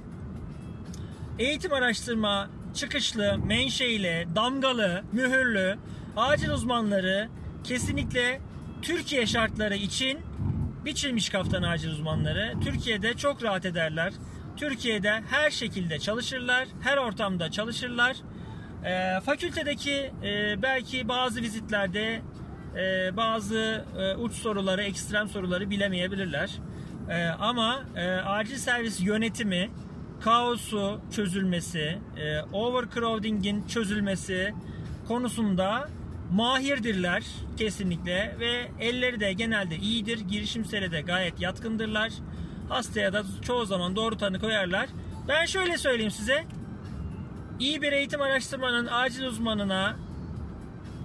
[1.38, 5.78] eğitim araştırma çıkışlı, menşeili, damgalı, mühürlü,
[6.16, 7.28] acil uzmanları
[7.64, 8.40] kesinlikle
[8.82, 10.18] Türkiye şartları için
[10.86, 12.54] biçilmiş kaftan acil uzmanları.
[12.64, 14.12] Türkiye'de çok rahat ederler.
[14.56, 18.16] Türkiye'de her şekilde çalışırlar, her ortamda çalışırlar.
[18.84, 22.22] Ee, fakültedeki e, belki bazı vizitlerde
[22.76, 26.50] e, bazı e, uç soruları, ekstrem soruları bilemeyebilirler.
[27.10, 29.70] E, ama e, acil servis yönetimi,
[30.20, 34.54] kaosu çözülmesi, e, overcrowding'in çözülmesi
[35.08, 35.88] konusunda
[36.32, 37.24] mahirdirler
[37.56, 40.20] kesinlikle ve elleri de genelde iyidir.
[40.20, 42.12] Girişimsele de gayet yatkındırlar.
[42.68, 44.88] Hastaya da çoğu zaman doğru tanı koyarlar.
[45.28, 46.44] Ben şöyle söyleyeyim size.
[47.60, 49.96] İyi bir eğitim araştırmanın acil uzmanına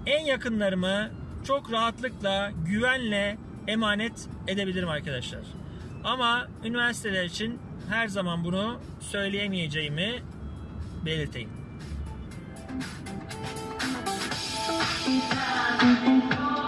[0.05, 1.09] en yakınlarımı
[1.47, 5.41] çok rahatlıkla, güvenle emanet edebilirim arkadaşlar.
[6.03, 10.23] Ama üniversiteler için her zaman bunu söyleyemeyeceğimi
[11.05, 11.49] belirteyim.
[15.19, 16.60] Thank you.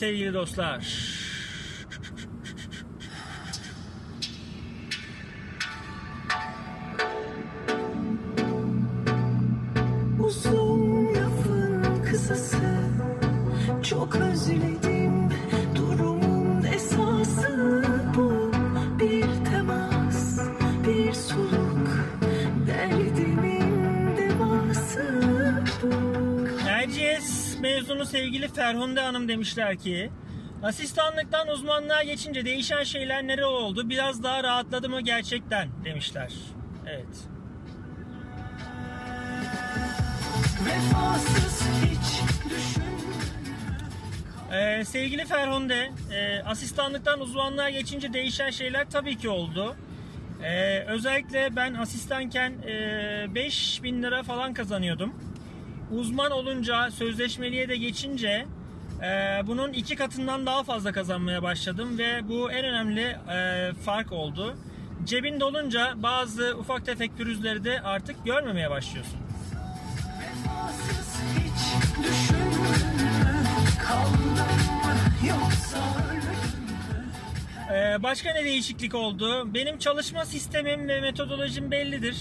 [0.00, 0.80] Sevgili dostlar.
[28.54, 30.10] Ferhunde Hanım demişler ki
[30.62, 33.88] Asistanlıktan uzmanlığa geçince değişen şeyler nere oldu?
[33.88, 36.32] Biraz daha rahatladı mı gerçekten demişler.
[36.86, 37.06] Evet.
[40.66, 42.82] Vefasız hiç düşün
[44.52, 49.76] Ee, sevgili Ferhunde, e, asistanlıktan uzmanlığa geçince değişen şeyler tabii ki oldu.
[50.42, 55.14] Ee, özellikle ben asistanken e, 5000 lira falan kazanıyordum.
[55.90, 58.46] Uzman olunca, sözleşmeliye de geçince
[59.02, 64.56] e, bunun iki katından daha fazla kazanmaya başladım ve bu en önemli e, fark oldu.
[65.04, 69.20] Cebinde olunca bazı ufak tefek pürüzleri de artık görmemeye başlıyorsun.
[77.72, 79.54] Ee, başka ne değişiklik oldu?
[79.54, 82.16] Benim çalışma sistemim ve metodolojim bellidir.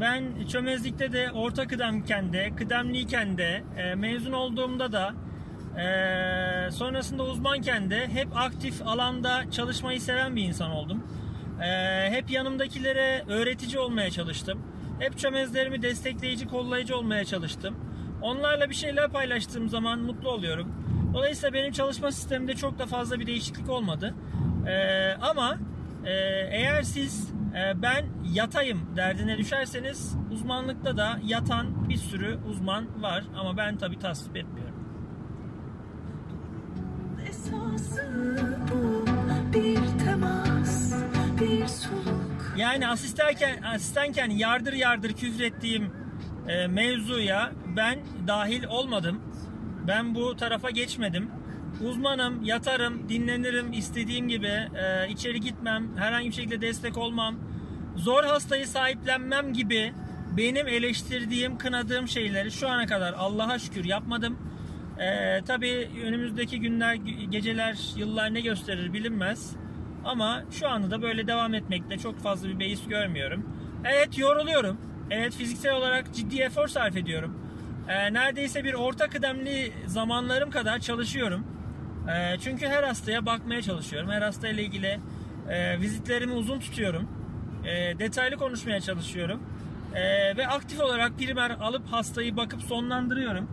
[0.00, 5.14] Ben çömezlikte de, orta kıdemken de, kıdemliyken de, e, mezun olduğumda da,
[5.80, 11.04] e, sonrasında uzmanken de hep aktif alanda çalışmayı seven bir insan oldum.
[11.62, 14.62] E, hep yanımdakilere öğretici olmaya çalıştım.
[14.98, 17.76] Hep çömezlerimi destekleyici, kollayıcı olmaya çalıştım.
[18.22, 20.72] Onlarla bir şeyler paylaştığım zaman mutlu oluyorum.
[21.14, 24.14] Dolayısıyla benim çalışma sistemimde çok da fazla bir değişiklik olmadı.
[24.66, 25.58] Ee, ama
[26.04, 26.12] e,
[26.50, 27.45] eğer siz e,
[27.82, 34.36] ben yatayım derdine düşerseniz uzmanlıkta da yatan bir sürü uzman var ama ben tabi tasvip
[34.36, 34.74] etmiyorum.
[42.56, 45.92] Yani asistanken, asistanken yardır yardır küfrettiğim
[46.48, 49.22] e, mevzuya ben dahil olmadım.
[49.86, 51.30] Ben bu tarafa geçmedim.
[51.84, 57.34] Uzmanım, yatarım, dinlenirim, istediğim gibi e, içeri gitmem, herhangi bir şekilde destek olmam,
[57.96, 59.92] zor hastayı sahiplenmem gibi
[60.36, 64.38] benim eleştirdiğim, kınadığım şeyleri şu ana kadar Allah'a şükür yapmadım.
[64.98, 66.94] E, tabii önümüzdeki günler,
[67.30, 69.56] geceler, yıllar ne gösterir bilinmez.
[70.04, 73.46] Ama şu anda da böyle devam etmekte çok fazla bir beis görmüyorum.
[73.84, 74.76] Evet yoruluyorum.
[75.10, 77.38] Evet fiziksel olarak ciddi efor sarf ediyorum.
[77.88, 81.55] Ee, neredeyse bir orta kıdemli zamanlarım kadar çalışıyorum.
[82.08, 84.10] Ee, çünkü her hastaya bakmaya çalışıyorum.
[84.10, 85.00] Her hastayla ilgili
[85.48, 87.08] e, vizitlerimi uzun tutuyorum.
[87.64, 89.42] E, detaylı konuşmaya çalışıyorum.
[89.94, 93.48] E, ve aktif olarak primer alıp hastayı bakıp sonlandırıyorum.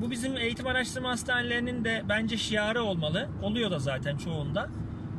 [0.00, 3.28] Bu bizim eğitim araştırma hastanelerinin de bence şiarı olmalı.
[3.42, 4.68] Oluyor da zaten çoğunda.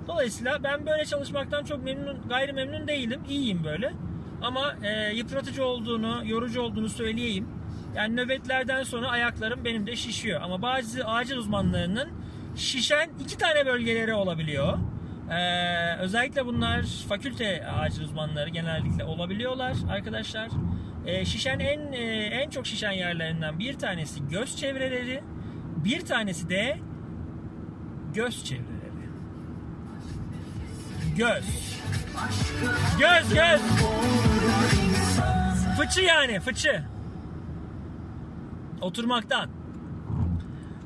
[0.08, 3.22] Dolayısıyla ben böyle çalışmaktan çok memnun, gayri memnun değilim.
[3.30, 3.94] İyiyim böyle.
[4.42, 7.48] Ama e, yıpratıcı olduğunu, yorucu olduğunu söyleyeyim.
[7.96, 10.42] Yani nöbetlerden sonra ayaklarım benim de şişiyor.
[10.42, 12.10] Ama bazı acil uzmanlarının
[12.58, 14.78] şişen iki tane bölgeleri olabiliyor.
[15.32, 20.50] Ee, özellikle bunlar fakülte acil uzmanları genellikle olabiliyorlar arkadaşlar.
[21.06, 25.24] Ee, şişen en e, en çok şişen yerlerinden bir tanesi göz çevreleri,
[25.86, 26.80] bir tanesi de
[28.14, 28.78] göz çevreleri.
[31.18, 31.46] Göz.
[33.00, 33.62] Göz göz.
[35.78, 36.84] Fıçı yani fıçı.
[38.82, 39.50] Oturmaktan.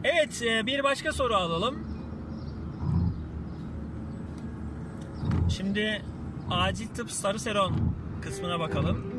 [0.04, 1.88] Evet e, bir başka soru alalım.
[5.50, 6.02] Şimdi
[6.50, 7.76] acil tıp sarı seron
[8.22, 9.12] kısmına bakalım.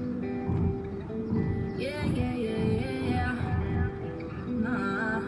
[1.78, 3.34] Yeah, yeah, yeah, yeah, yeah.
[4.62, 5.22] Nah.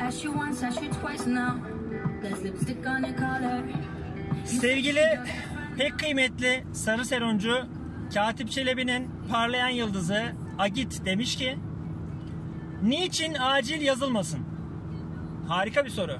[0.00, 1.72] Asked you once, asked you twice now.
[2.22, 3.62] There's lipstick on your collar.
[4.44, 5.20] Sevgili
[5.78, 7.66] pek kıymetli sarı seroncu
[8.14, 10.22] Katip Çelebi'nin parlayan yıldızı
[10.58, 11.58] Agit demiş ki
[12.82, 14.40] Niçin acil yazılmasın?
[15.48, 16.18] Harika bir soru.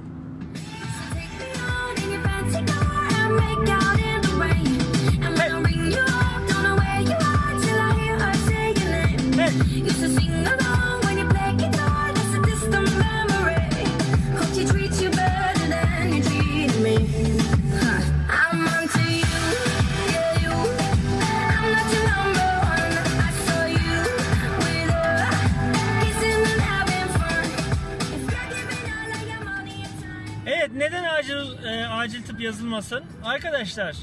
[32.72, 33.04] Yazılmasın?
[33.24, 33.96] Arkadaşlar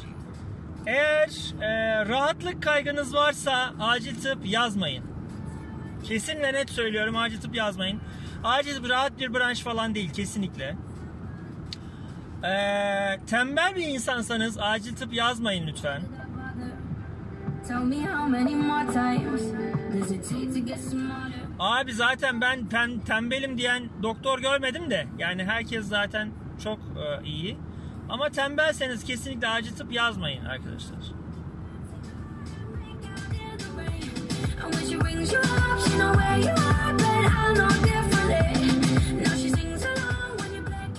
[0.86, 1.30] eğer
[1.62, 5.04] e, rahatlık kaygınız varsa acil tıp yazmayın.
[6.04, 8.00] Kesin net söylüyorum acil tıp yazmayın.
[8.44, 10.76] Acil tıp rahat bir branş falan değil kesinlikle.
[12.44, 12.54] E,
[13.28, 16.02] tembel bir insansanız acil tıp yazmayın lütfen.
[21.60, 26.30] Abi zaten ben tem- tembelim diyen doktor görmedim de yani herkes zaten
[26.64, 27.58] çok e, iyi.
[28.10, 31.00] Ama tembelseniz kesinlikle acil tıp yazmayın arkadaşlar.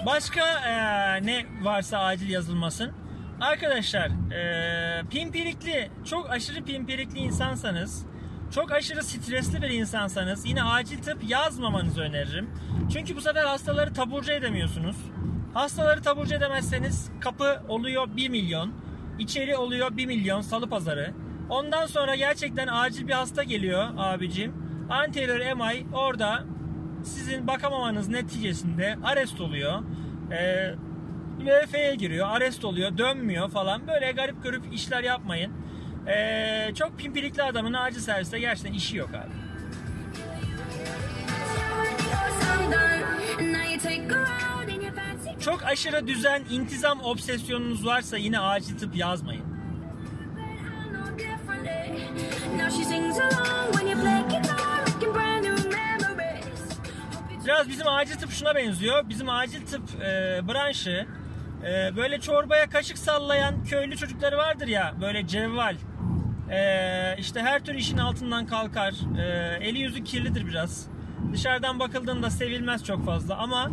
[0.06, 2.90] Başka eee, ne varsa acil yazılmasın.
[3.40, 8.06] Arkadaşlar eee, pimpirikli, çok aşırı pimpirikli insansanız,
[8.54, 12.50] çok aşırı stresli bir insansanız yine acil tıp yazmamanızı öneririm.
[12.92, 14.96] Çünkü bu sefer hastaları taburcu edemiyorsunuz.
[15.54, 18.72] Hastaları taburcu edemezseniz kapı oluyor 1 milyon,
[19.18, 21.14] içeri oluyor 1 milyon salı pazarı.
[21.48, 24.54] Ondan sonra gerçekten acil bir hasta geliyor abicim.
[24.90, 26.44] Anterior MI orada
[27.04, 29.82] sizin bakamamanız neticesinde arrest oluyor.
[30.32, 30.74] Ee,
[31.40, 33.86] VF'ye giriyor, arrest oluyor, dönmüyor falan.
[33.88, 35.52] Böyle garip garip işler yapmayın.
[36.06, 39.50] Ee, çok pimpirikli adamın acil serviste gerçekten işi yok abi.
[43.52, 44.08] Now you take
[45.40, 49.44] Çok aşırı düzen, intizam obsesyonunuz varsa yine acil tıp yazmayın.
[57.44, 59.08] Biraz bizim acil tıp şuna benziyor.
[59.08, 61.06] Bizim acil tıp e, branşı
[61.64, 65.76] e, böyle çorbaya kaşık sallayan köylü çocukları vardır ya böyle cevval.
[66.50, 68.94] E, işte her tür işin altından kalkar.
[69.18, 69.24] E,
[69.60, 70.86] eli yüzü kirlidir biraz.
[71.32, 73.70] Dışarıdan bakıldığında sevilmez çok fazla ama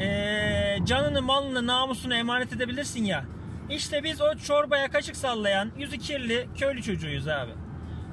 [0.00, 3.24] e, canını, malını, namusunu emanet edebilirsin ya.
[3.70, 7.50] İşte biz o çorbaya kaşık sallayan yüzü kirli köylü çocuğuyuz abi.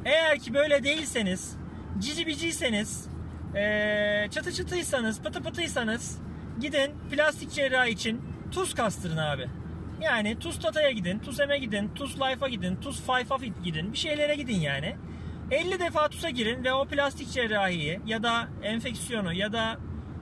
[0.06, 1.56] Eğer ki böyle değilseniz,
[2.00, 3.10] cici biciyseniz,
[3.56, 6.20] eee, çatı çıtıysanız, pıtı pıtıysanız
[6.60, 8.22] gidin plastik cerrahi için
[8.52, 9.48] tuz kastırın abi.
[10.02, 13.94] Yani tuz tataya gidin, tuz eme gidin, tuz life'a gidin, tuz five'a gidin.
[13.94, 14.96] Bir şeylere gidin yani.
[15.52, 19.78] 50 defa tuza girin ve o plastik cerrahiyi ya da enfeksiyonu ya da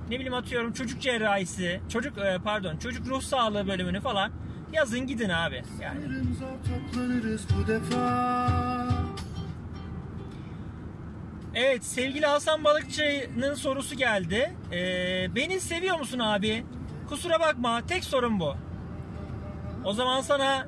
[0.09, 4.31] ne bileyim atıyorum çocuk cerrahisi, çocuk e, pardon çocuk ruh sağlığı bölümünü falan
[4.73, 5.63] yazın gidin abi.
[5.81, 5.99] Yani
[11.55, 14.55] Evet sevgili Hasan Balıkçı'nın sorusu geldi.
[14.71, 16.65] Ee, beni seviyor musun abi?
[17.09, 18.55] Kusura bakma tek sorum bu.
[19.83, 20.67] O zaman sana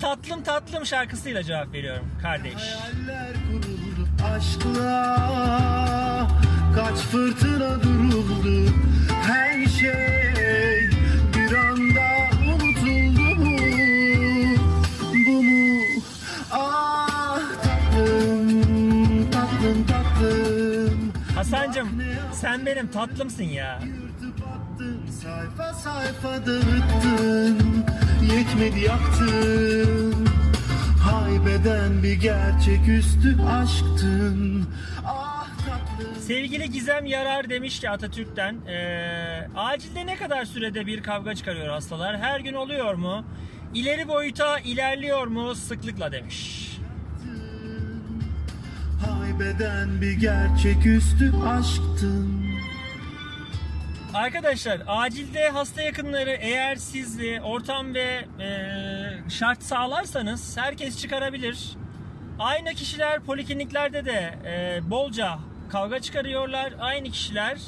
[0.00, 2.54] tatlım tatlım şarkısıyla cevap veriyorum kardeş.
[2.54, 5.20] Hayaller kuruldu aşkla
[6.74, 8.70] Kaç fırtına duruldu
[9.22, 10.90] Her şey
[11.34, 12.08] bir anda
[12.54, 13.58] unutuldu mu?
[15.26, 15.80] Bu mu?
[16.52, 21.12] Ah tatlım Tatlım tatlım.
[21.36, 21.88] Hasancım
[22.32, 23.80] sen benim tatlımsın ya.
[25.22, 27.58] Sayfa sayfa dağıttın.
[28.36, 30.14] Yetmedi yaktın.
[31.02, 34.66] Haybeden bir gerçeküstü aşktın
[36.30, 42.18] Sevgili Gizem Yarar demiş ki Atatürk'ten eee, acilde ne kadar sürede bir kavga çıkarıyor hastalar?
[42.18, 43.24] Her gün oluyor mu?
[43.74, 46.68] İleri boyuta ilerliyor mu sıklıkla demiş.
[49.06, 52.44] Haybeden bir gerçeküstü aşktın
[54.14, 61.76] Arkadaşlar acilde hasta yakınları eğer siz e, ortam ve e, şart sağlarsanız herkes çıkarabilir.
[62.38, 66.72] Aynı kişiler polikliniklerde de e, bolca kavga çıkarıyorlar.
[66.80, 67.58] Aynı kişiler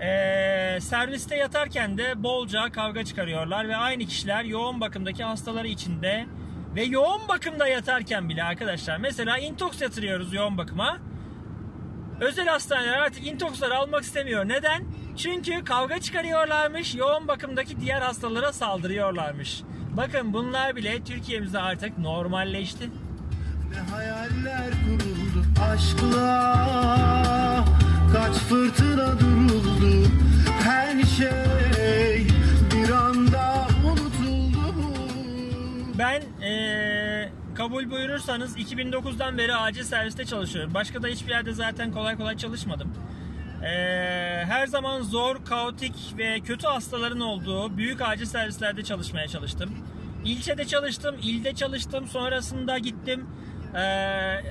[0.00, 6.26] e, serviste yatarken de bolca kavga çıkarıyorlar ve aynı kişiler yoğun bakımdaki hastaları içinde
[6.74, 10.98] ve yoğun bakımda yatarken bile arkadaşlar mesela intox yatırıyoruz yoğun bakıma.
[12.20, 14.48] Özel hastaneler artık intoksları almak istemiyor.
[14.48, 14.84] Neden?
[15.16, 19.62] Çünkü kavga çıkarıyorlarmış, yoğun bakımdaki diğer hastalara saldırıyorlarmış.
[19.96, 22.90] Bakın bunlar bile Türkiye'mizde artık normalleşti.
[23.70, 25.15] Ne hayaller kuruldu
[25.60, 27.64] aşkla
[28.12, 30.08] Kaç fırtına duruldu
[30.62, 32.26] Her şey
[32.74, 34.84] bir anda unutuldu
[35.98, 40.74] Ben eee, kabul buyurursanız 2009'dan beri acil serviste çalışıyorum.
[40.74, 42.92] Başka da hiçbir yerde zaten kolay kolay çalışmadım.
[43.62, 49.70] Eee, her zaman zor, kaotik ve kötü hastaların olduğu büyük acil servislerde çalışmaya çalıştım.
[50.24, 52.06] İlçede çalıştım, ilde çalıştım.
[52.06, 53.26] Sonrasında gittim.
[53.74, 54.44] Eee,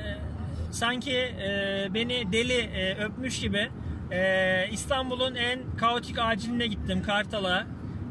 [0.75, 3.69] sanki eee, beni deli eee, öpmüş gibi
[4.11, 7.67] eee, İstanbul'un en kaotik aciline gittim Kartal'a.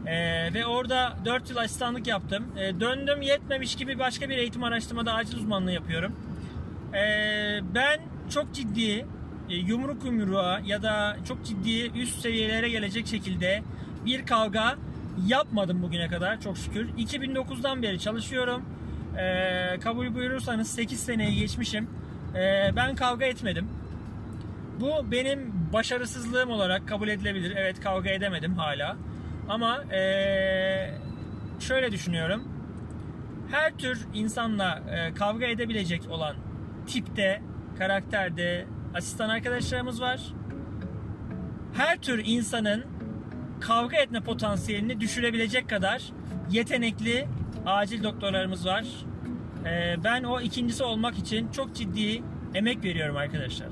[0.06, 2.44] Ee, ve orada 4 yıl asistanlık yaptım.
[2.58, 6.16] Ee, döndüm yetmemiş gibi başka bir eğitim araştırmada acil uzmanlığı yapıyorum.
[6.94, 8.00] Ee, ben
[8.30, 9.06] çok ciddi
[9.50, 13.62] e, yumruk yumruğa ya da çok ciddi üst seviyelere gelecek şekilde
[14.06, 14.76] bir kavga
[15.26, 16.88] yapmadım bugüne kadar çok şükür.
[16.98, 18.62] 2009'dan beri çalışıyorum.
[19.18, 21.88] Ee, kabul buyurursanız 8 seneyi geçmişim.
[22.36, 23.68] Ee, ben kavga etmedim.
[24.80, 27.52] Bu benim başarısızlığım olarak kabul edilebilir.
[27.56, 28.96] Evet kavga edemedim hala.
[29.48, 30.94] Ama eee,
[31.60, 32.48] şöyle düşünüyorum.
[33.50, 36.36] Her tür insanla eee, kavga edebilecek olan
[36.86, 37.42] tipte,
[37.78, 40.20] karakterde asistan arkadaşlarımız var.
[41.74, 42.84] Her tür insanın
[43.60, 46.02] kavga etme potansiyelini düşürebilecek kadar
[46.50, 47.28] yetenekli
[47.66, 48.84] acil doktorlarımız var.
[49.64, 52.22] Eee, ben o ikincisi olmak için çok ciddi
[52.54, 53.68] emek veriyorum arkadaşlar.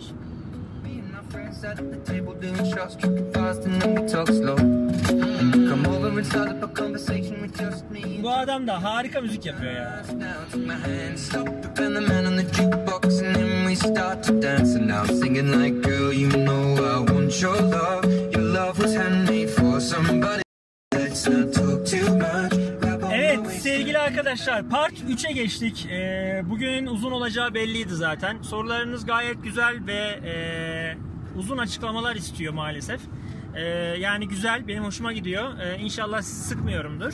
[7.90, 8.22] Me.
[8.22, 10.02] Bu adam da harika müzik yapıyor ya.
[20.94, 22.61] Let's not talk too much.
[23.92, 25.86] Sevgili arkadaşlar part 3'e geçtik.
[25.90, 28.42] Ee, bugünün uzun olacağı belliydi zaten.
[28.42, 30.34] Sorularınız gayet güzel ve e,
[31.38, 33.00] uzun açıklamalar istiyor maalesef.
[33.54, 33.62] Ee,
[33.98, 35.58] yani güzel benim hoşuma gidiyor.
[35.58, 37.12] Ee, inşallah sizi sıkmıyorumdur.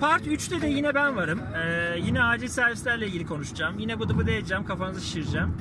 [0.00, 1.40] Part 3'te de yine ben varım.
[1.40, 3.78] Ee, yine acil servislerle ilgili konuşacağım.
[3.78, 5.56] Yine bıdı bıdı edeceğim, kafanızı şişireceğim.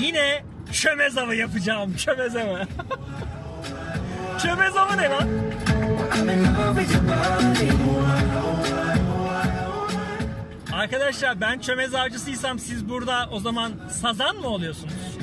[0.00, 0.39] Yine
[0.80, 1.96] çömez avı yapacağım.
[1.96, 2.58] Çömez avı.
[4.42, 5.28] çömez avı ne lan?
[10.72, 15.18] Arkadaşlar ben çömez avcısıysam siz burada o zaman sazan mı oluyorsunuz?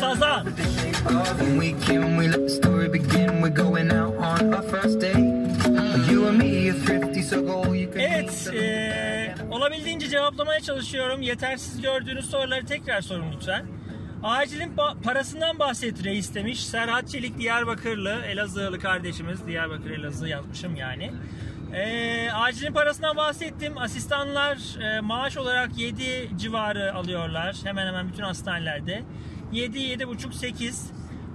[0.00, 0.46] Sazan.
[1.10, 1.46] Can
[8.00, 11.22] Evet, eee, olabildiğince cevaplamaya çalışıyorum.
[11.22, 13.79] Yetersiz gördüğünüz soruları tekrar sorun lütfen.
[14.22, 16.64] Acilin ba- parasından bahset reis demiş.
[16.66, 19.46] Serhat Çelik Diyarbakırlı, Elazığlı kardeşimiz.
[19.46, 21.12] Diyarbakır Elazığ yazmışım yani.
[21.72, 23.78] Eee, acilin parasından bahsettim.
[23.78, 27.56] Asistanlar eee, maaş olarak 7 civarı alıyorlar.
[27.64, 29.02] Hemen hemen bütün hastanelerde.
[29.52, 30.90] 7, 7,5, 8.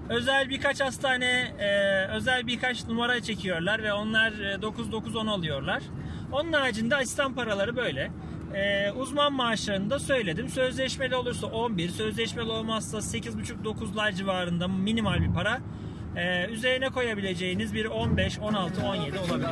[0.10, 5.84] Özel birkaç hastane e, özel birkaç numara çekiyorlar ve onlar e, 9-9-10 alıyorlar.
[6.32, 8.12] Onun haricinde asistan paraları böyle.
[8.56, 10.50] E, uzman maaşlarını da söyledim.
[10.50, 15.60] Sözleşmeli olursa 11, sözleşmeli olmazsa 8,5-9'lar civarında minimal bir para.
[16.16, 19.48] E, üzerine koyabileceğiniz bir 15, 16, 17 olabilir.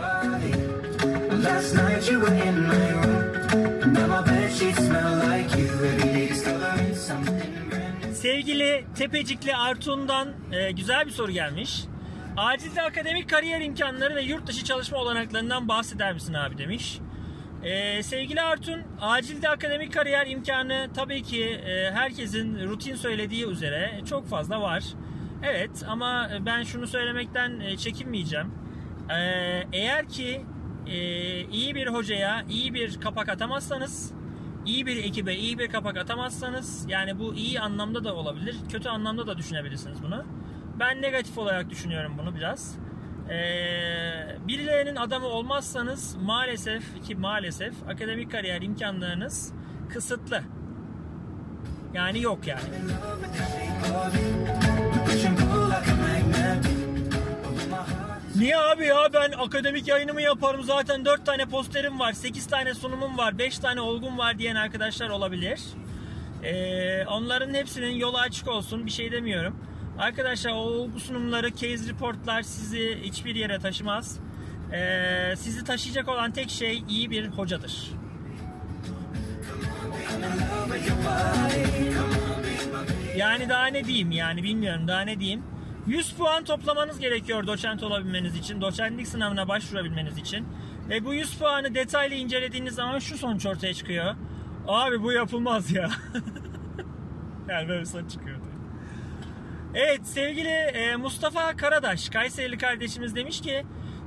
[8.14, 11.84] Sevgili Tepecikli Artun'dan e, güzel bir soru gelmiş.
[12.38, 17.00] Acilde akademik kariyer imkanları ve yurt dışı çalışma olanaklarından bahseder misin abi demiş.
[17.64, 24.28] E, sevgili Artun, acilde akademik kariyer imkanı tabii ki e, herkesin rutin söylediği üzere çok
[24.28, 24.84] fazla var.
[25.44, 28.52] Evet ama ben şunu söylemekten e, çekinmeyeceğim.
[29.10, 29.18] E,
[29.74, 30.42] eğer ki
[30.88, 30.98] e,
[31.42, 34.14] iyi bir hocaya iyi bir kapak atamazsanız,
[34.66, 39.28] iyi bir ekibe iyi bir kapak atamazsanız, yani bu iyi anlamda da olabilir, kötü anlamda
[39.28, 40.26] da düşünebilirsiniz bunu.
[40.80, 42.78] Ben negatif olarak düşünüyorum bunu biraz.
[43.30, 43.38] E,
[44.48, 49.54] birilerinin adamı olmazsanız maalesef ki maalesef akademik kariyer imkanlarınız
[49.94, 50.44] kısıtlı.
[51.94, 52.62] Yani yok yani.
[58.36, 63.18] Niye abi ya ben akademik yayınımı yaparım zaten 4 tane posterim var 8 tane sunumum
[63.18, 65.62] var 5 tane olgum var diyen arkadaşlar olabilir.
[66.44, 69.58] Ee, onların hepsinin yolu açık olsun bir şey demiyorum.
[70.00, 74.20] Arkadaşlar o olgu sunumları case reportlar sizi hiçbir yere taşımaz.
[74.74, 77.92] Ee, sizi taşıyacak olan tek şey iyi bir hocadır.
[83.18, 85.44] Yani daha ne diyeyim yani bilmiyorum daha ne diyeyim.
[85.88, 90.48] 100 puan toplamanız gerekiyor doçent olabilmeniz için, doçentlik sınavına başvurabilmeniz için.
[90.90, 94.16] Ve bu 100 puanı detaylı incelediğiniz zaman şu sonuç ortaya çıkıyor.
[94.68, 95.90] Abi bu yapılmaz ya.
[97.50, 98.53] yani böyle bir sonuç çıkıyor.
[99.76, 103.66] Evet sevgili e, Mustafa Karadaş, Kayserili kardeşimiz demiş ki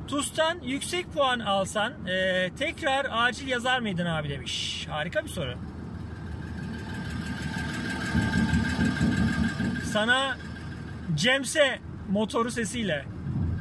[0.09, 4.87] TUS'tan yüksek puan alsan e, tekrar acil yazar mıydın abi demiş.
[4.91, 5.55] Harika bir soru.
[9.93, 10.37] Sana
[11.15, 11.79] Cemse
[12.11, 13.05] motoru sesiyle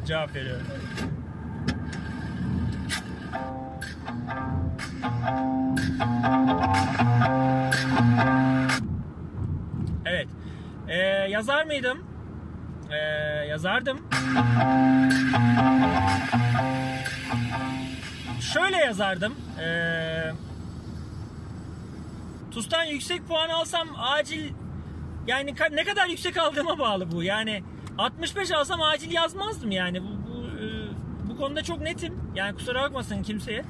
[0.07, 0.67] cevap veriyorum.
[10.05, 10.27] Evet.
[10.89, 10.97] Ee,
[11.29, 12.03] yazar mıydım?
[12.91, 12.95] Ee,
[13.47, 13.99] yazardım.
[18.53, 19.35] Şöyle yazardım.
[19.59, 20.31] Ee,
[22.51, 24.51] TUS'tan yüksek puan alsam acil
[25.27, 27.23] yani ne kadar yüksek aldığıma bağlı bu.
[27.23, 27.63] Yani
[27.97, 30.01] 65 alsam acil yazmazdım yani.
[30.03, 30.65] Bu, bu, e,
[31.29, 32.13] bu konuda çok netim.
[32.35, 33.63] Yani kusura bakmasın kimseye.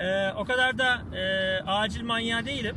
[0.00, 2.76] E, o kadar da e, acil manyağı değilim.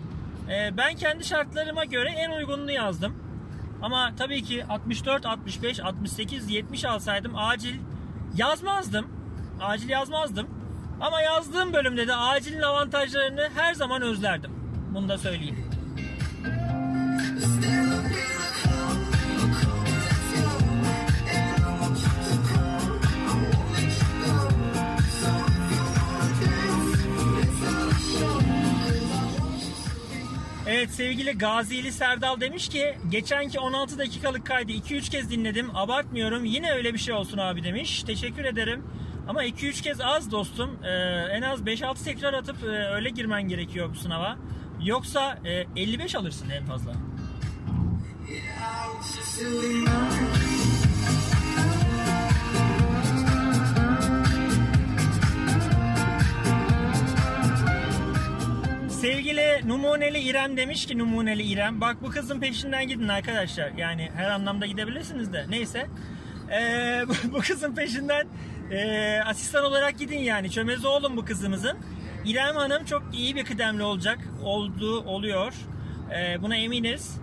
[0.49, 3.15] E, ben kendi şartlarıma göre en uygununu yazdım.
[3.81, 7.75] Ama tabii ki 64, 65, 68, 70 alsaydım acil
[8.35, 9.07] yazmazdım.
[9.61, 10.47] Acil yazmazdım.
[11.01, 14.51] Ama yazdığım bölümde de acilin avantajlarını her zaman özlerdim.
[14.93, 15.70] Bunu da söyleyeyim.
[30.73, 35.75] Evet sevgili Gazili Serdal demiş ki geçenki 16 dakikalık kaydı 2-3 kez dinledim.
[35.75, 36.45] Abartmıyorum.
[36.45, 38.03] Yine öyle bir şey olsun abi demiş.
[38.03, 38.83] Teşekkür ederim.
[39.27, 40.79] Ama 2-3 kez az dostum.
[40.83, 40.89] Ee,
[41.31, 44.37] en az 5-6 tekrar atıp e, öyle girmen gerekiyor bu sınava.
[44.83, 46.91] Yoksa e, 55 alırsın en fazla.
[59.01, 63.71] Sevgili Numuneli İrem demiş ki Numuneli İrem bak bu kızın peşinden gidin arkadaşlar.
[63.77, 65.87] Yani her anlamda gidebilirsiniz de neyse.
[66.51, 68.27] Ee, bu- kızın peşinden
[68.71, 70.51] e, asistan olarak gidin yani.
[70.51, 71.77] Çömezi olun bu kızımızın.
[72.25, 74.19] İrem Hanım çok iyi bir kıdemli olacak.
[74.43, 75.53] Olduğu oluyor.
[76.15, 77.17] Ee, buna eminiz.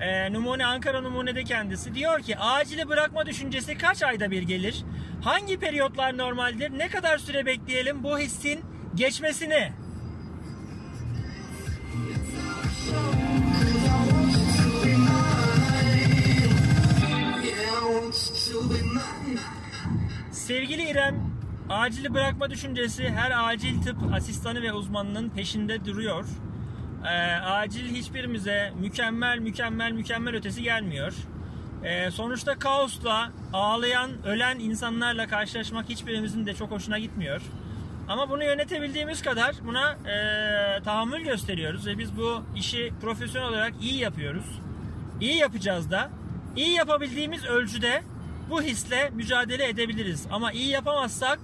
[0.00, 4.84] Ee, numune Ankara Numune'de kendisi diyor ki acili bırakma düşüncesi kaç ayda bir gelir?
[5.24, 6.78] Hangi periyotlar normaldir?
[6.78, 8.60] Ne kadar süre bekleyelim bu hissin
[8.94, 9.72] geçmesini?
[20.32, 21.30] Sevgili İrem,
[21.68, 26.24] acili bırakma düşüncesi her acil tıp asistanı ve uzmanının peşinde duruyor.
[27.04, 31.14] Ee, acil hiçbirimize mükemmel mükemmel mükemmel ötesi gelmiyor.
[31.84, 37.42] Ee, sonuçta kaosla, ağlayan, ölen insanlarla karşılaşmak hiçbirimizin de çok hoşuna gitmiyor.
[38.10, 43.98] Ama bunu yönetebildiğimiz kadar buna e, tahammül gösteriyoruz ve biz bu işi profesyonel olarak iyi
[43.98, 44.44] yapıyoruz.
[45.20, 46.10] İyi yapacağız da.
[46.56, 48.02] İyi yapabildiğimiz ölçüde
[48.50, 50.26] bu hisle mücadele edebiliriz.
[50.30, 51.38] Ama iyi yapamazsak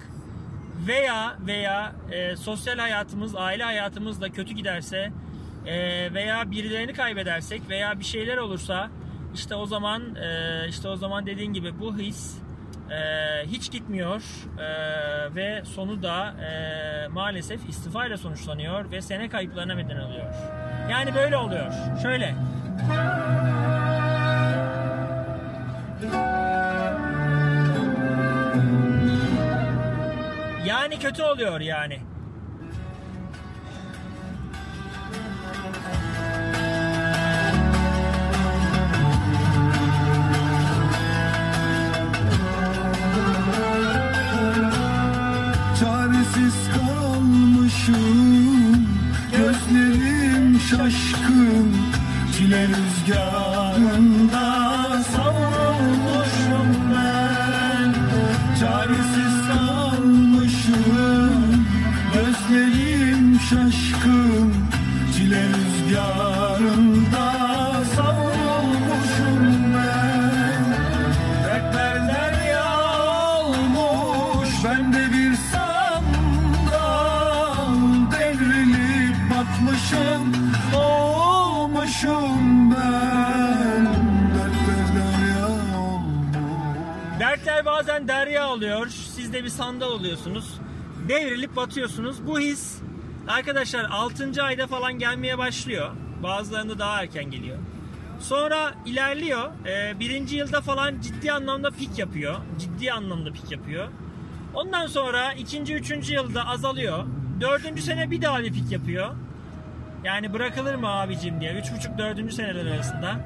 [0.87, 5.11] veya veya e, sosyal hayatımız, aile hayatımız da kötü giderse
[5.65, 5.73] e,
[6.13, 8.89] veya birilerini kaybedersek veya bir şeyler olursa
[9.35, 12.37] işte o zaman e, işte o zaman dediğin gibi bu his
[12.91, 14.23] e, hiç gitmiyor
[14.59, 20.33] e, ve sonu da e, maalesef istifa ile sonuçlanıyor ve sene kayıplarına neden oluyor.
[20.91, 21.71] Yani böyle oluyor.
[22.01, 22.35] Şöyle.
[30.65, 31.99] Yani kötü oluyor yani.
[49.31, 51.75] Gözlerim şaşkın
[52.37, 54.37] Çile rüzgarında
[90.17, 90.59] oluyorsunuz.
[91.09, 92.27] Devrilip batıyorsunuz.
[92.27, 92.81] Bu his
[93.27, 94.43] arkadaşlar 6.
[94.43, 95.91] ayda falan gelmeye başlıyor.
[96.23, 97.57] Bazılarında daha erken geliyor.
[98.19, 99.51] Sonra ilerliyor.
[99.65, 102.35] Ee, birinci yılda falan ciddi anlamda pik yapıyor.
[102.59, 103.87] Ciddi anlamda pik yapıyor.
[104.53, 107.05] Ondan sonra ikinci, üçüncü yılda azalıyor.
[107.41, 109.15] Dördüncü sene bir daha bir pik yapıyor.
[110.03, 111.53] Yani bırakılır mı abicim diye.
[111.53, 113.19] Üç buçuk, dördüncü seneler arasında.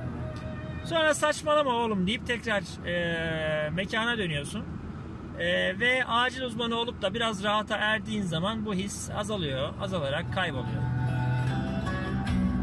[0.85, 4.80] Sonra saçmalama oğlum deyip tekrar e, mekana dönüyorsun.
[5.41, 10.83] E, ve acil uzmanı olup da biraz rahata erdiğin zaman bu his azalıyor, azalarak kayboluyor.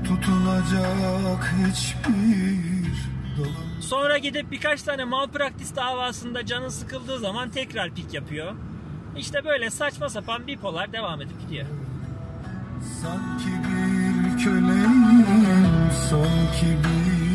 [0.04, 2.92] Tutunacak hiçbir
[3.38, 8.54] dalım Sonra gidip birkaç tane malpraktis davasında canın sıkıldığı zaman tekrar pik yapıyor.
[9.16, 11.66] İşte böyle saçma sapan bipolar devam edip gidiyor.
[13.02, 17.27] Sanki bir köleyim Sanki bir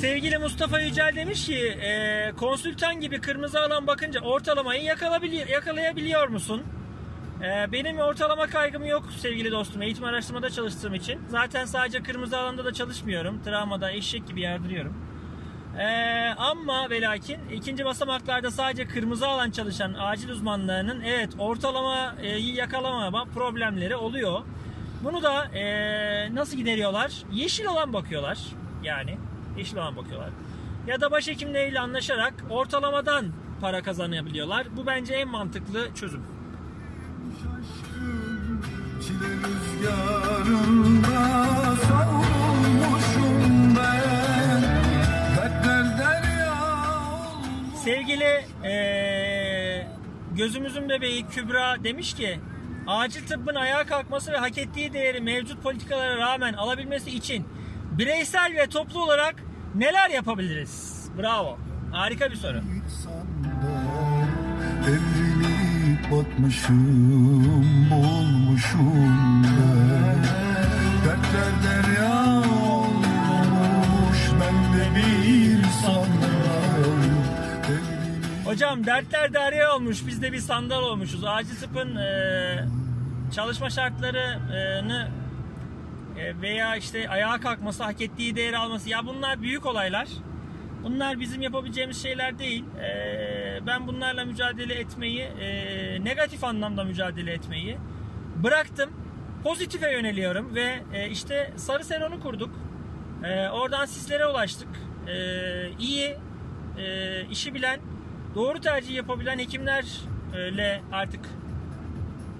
[0.00, 4.82] Sevgili Mustafa Yücel demiş ki e, konsültan gibi kırmızı alan bakınca ortalamayı
[5.48, 6.62] yakalayabiliyor musun?
[7.42, 11.20] E, benim ortalama kaygım yok sevgili dostum eğitim araştırmada çalıştığım için.
[11.28, 13.42] Zaten sadece kırmızı alanda da çalışmıyorum.
[13.44, 14.94] Travmada eşek gibi yardırıyorum.
[15.78, 15.86] E,
[16.38, 23.96] ama ve lakin ikinci basamaklarda sadece kırmızı alan çalışan acil uzmanlarının evet ortalamayı yakalamama problemleri
[23.96, 24.40] oluyor.
[25.04, 27.12] Bunu da e, nasıl gideriyorlar?
[27.32, 28.38] Yeşil olan bakıyorlar.
[28.82, 29.18] Yani
[29.76, 30.30] olan bakıyorlar.
[30.86, 33.26] Ya da başhekimleriyle anlaşarak ortalamadan
[33.60, 34.66] para kazanabiliyorlar.
[34.76, 36.22] Bu bence en mantıklı çözüm.
[47.84, 49.86] Sevgili eee,
[50.36, 52.40] gözümüzün bebeği Kübra demiş ki
[52.86, 57.44] acil tıbbın ayağa kalkması ve hak ettiği değeri mevcut politikalara rağmen alabilmesi için
[57.98, 59.34] bireysel ve toplu olarak
[59.74, 61.04] neler yapabiliriz?
[61.18, 61.58] Bravo.
[61.92, 62.60] Harika bir soru.
[63.02, 64.28] sandal
[64.86, 70.24] Devrilip batmışım Boğulmuşum ben
[71.04, 72.40] Dertler derya
[72.72, 76.08] olmuş Ben de bir sandal
[78.44, 80.06] Hocam dertler derya olmuş.
[80.06, 81.24] Biz de bir sandal olmuşuz.
[81.24, 82.64] Acil tıbbın eee,
[83.34, 85.08] çalışma şartlarını e,
[86.42, 88.88] veya işte ayağa kalkması, hak ettiği değeri alması.
[88.88, 90.08] Ya bunlar büyük olaylar.
[90.84, 92.64] Bunlar bizim yapabileceğimiz şeyler değil.
[92.80, 97.78] Ee, ben bunlarla mücadele etmeyi, e, negatif anlamda mücadele etmeyi
[98.44, 98.90] bıraktım.
[99.44, 102.50] Pozitife yöneliyorum ve e, işte Sarı Seron'u kurduk.
[103.24, 104.68] E, oradan sizlere ulaştık.
[105.06, 105.14] E,
[105.78, 106.16] iyi,
[106.78, 107.80] e, işi bilen,
[108.34, 111.20] doğru tercih yapabilen hekimlerle artık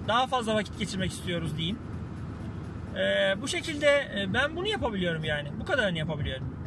[0.07, 1.88] daha fazla vakit geçirmek istiyoruz diyeyim.
[2.95, 5.49] E, bu şekilde e, ben bunu yapabiliyorum yani.
[5.59, 6.59] Bu kadarını yapabiliyorum.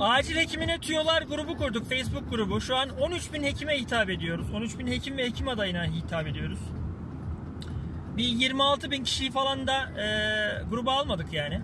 [0.00, 1.88] Acil hekimine tüyolar grubu kurduk.
[1.88, 2.60] Facebook grubu.
[2.60, 4.46] Şu an 13 bin hekime hitap ediyoruz.
[4.54, 6.58] 13 bin hekim ve hekim adayına hitap ediyoruz.
[8.16, 10.06] Bir 26 bin kişiyi falan da e,
[10.70, 11.60] gruba almadık yani.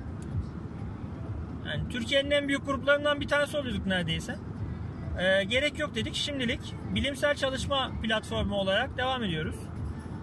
[1.66, 4.36] Yani Türkiye'nin en büyük gruplarından bir tanesi oluyorduk neredeyse.
[5.18, 6.14] E, gerek yok dedik.
[6.14, 6.60] Şimdilik
[6.94, 9.56] bilimsel çalışma platformu olarak devam ediyoruz.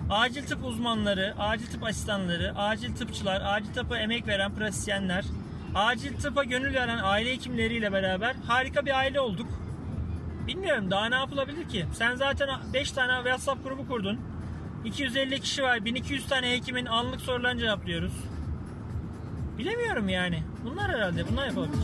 [0.10, 5.26] Acil tıp uzmanları, acil tıp asistanları, acil tıpçılar, acil tıpa emek veren pratisyenler,
[5.76, 9.48] acil tıpa gönül veren aile hekimleriyle beraber harika bir aile olduk.
[10.48, 11.86] Bilmiyorum daha ne yapılabilir ki?
[11.94, 14.20] Sen zaten 5 tane WhatsApp grubu kurdun.
[14.86, 15.86] 250 kişi var.
[15.86, 18.14] 1200 tane hekimin anlık sorularını cevaplıyoruz.
[19.58, 20.44] Bilemiyorum yani.
[20.66, 21.28] Bunlar herhalde.
[21.32, 21.84] Bunlar yapılabilir.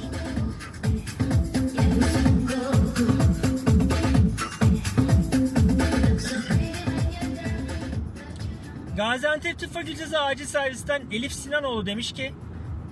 [9.01, 12.33] Gaziantep Tıp Fakültesi Acil Servis'ten Elif Sinanoğlu demiş ki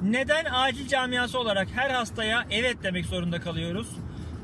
[0.03, 3.88] neden acil camiası olarak her hastaya evet demek zorunda kalıyoruz?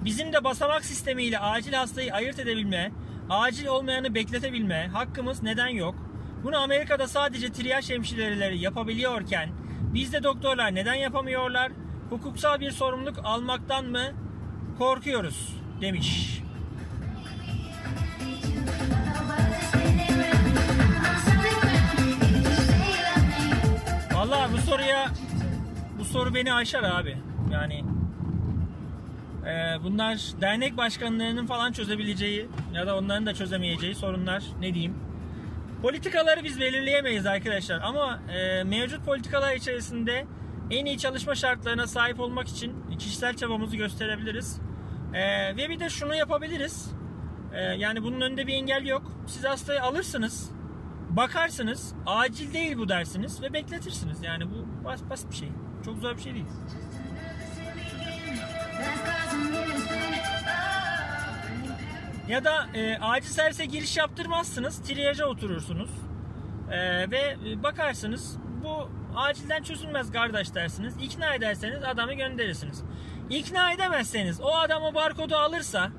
[0.03, 2.91] Bizim de basamak sistemiyle acil hastayı ayırt edebilme,
[3.29, 5.95] acil olmayanı bekletebilme hakkımız neden yok?
[6.43, 9.49] Bunu Amerika'da sadece triyaj hemşireleri yapabiliyorken
[9.93, 11.71] bizde doktorlar neden yapamıyorlar?
[12.09, 14.03] Hukuksal bir sorumluluk almaktan mı
[14.77, 16.41] korkuyoruz demiş.
[24.25, 25.11] Vallahi bu soruya
[25.99, 27.17] bu soru beni aşar abi.
[27.51, 27.83] Yani
[29.45, 34.95] e, bunlar dernek başkanlarının falan çözebileceği ya da onların da çözemeyeceği sorunlar ne diyeyim.
[35.81, 40.25] Politikaları biz belirleyemeyiz arkadaşlar ama e, mevcut politikalar içerisinde
[40.71, 44.59] en iyi çalışma şartlarına sahip olmak için kişisel çabamızı gösterebiliriz.
[45.13, 46.91] E, ve bir de şunu yapabiliriz.
[47.53, 49.11] E, yani bunun önünde bir engel yok.
[49.27, 50.51] Siz hastayı alırsınız,
[51.15, 54.23] bakarsınız, acil değil bu dersiniz ve bekletirsiniz.
[54.23, 55.49] Yani bu bas, basit bir şey.
[55.85, 56.45] Çok zor bir şey değil.
[62.29, 65.89] Ya da e, acil servise giriş yaptırmazsınız, triyaja oturursunuz.
[66.71, 70.95] E, ve e, bakarsınız bu acilden çözülmez kardeş dersiniz.
[71.01, 72.83] İkna ederseniz adamı gönderirsiniz.
[73.29, 75.91] İkna edemezseniz o adam o barkodu alırsa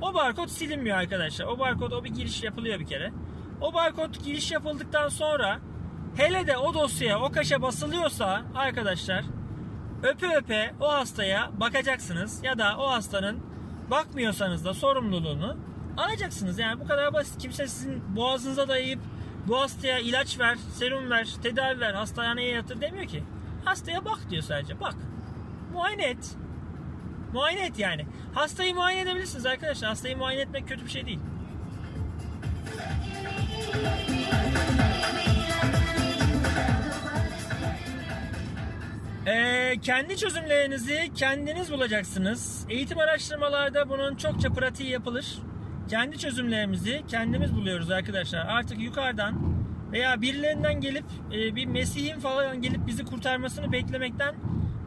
[0.00, 1.46] o barkod silinmiyor arkadaşlar.
[1.46, 3.12] O barkod o bir giriş yapılıyor bir kere.
[3.64, 5.58] O barkod giriş yapıldıktan sonra
[6.16, 9.24] hele de o dosyaya o kaşe basılıyorsa arkadaşlar
[10.02, 13.42] öpe öpe o hastaya bakacaksınız ya da o hastanın
[13.90, 15.56] bakmıyorsanız da sorumluluğunu
[15.96, 16.58] alacaksınız.
[16.58, 17.42] Yani bu kadar basit.
[17.42, 19.00] Kimse sizin boğazınıza dayayıp
[19.48, 23.22] bu hastaya ilaç ver, serum ver, tedavi ver, hastaneye yatır demiyor ki.
[23.64, 24.80] Hastaya bak diyor sadece.
[24.80, 24.94] Bak.
[25.72, 26.36] Muayene et.
[27.32, 28.06] Muayene et yani.
[28.34, 29.88] Hastayı muayene edebilirsiniz arkadaşlar.
[29.88, 31.20] Hastayı muayene etmek kötü bir şey değil.
[39.26, 42.66] Ee, kendi çözümlerinizi kendiniz bulacaksınız.
[42.68, 45.38] Eğitim araştırmalarda bunun çokça pratiği yapılır.
[45.88, 48.46] Kendi çözümlerimizi kendimiz buluyoruz arkadaşlar.
[48.46, 49.34] Artık yukarıdan
[49.92, 54.34] veya birilerinden gelip e, bir Mesih'in falan gelip bizi kurtarmasını beklemekten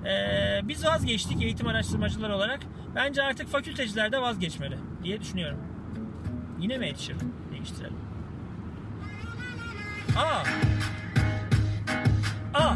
[0.05, 2.59] e, biz vazgeçtik eğitim araştırmacılar olarak.
[2.95, 5.59] Bence artık fakülteciler de vazgeçmeli diye düşünüyorum.
[6.59, 7.33] Yine mi yetişirdim?
[7.51, 8.06] Değiştirelim.
[10.17, 10.43] Aa!
[12.53, 12.75] Aa!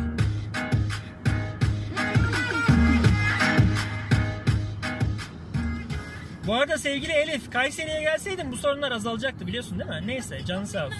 [6.47, 10.07] Bu arada sevgili Elif, Kayseri'ye gelseydin bu sorunlar azalacaktı biliyorsun değil mi?
[10.07, 10.99] Neyse, canın sağ olsun.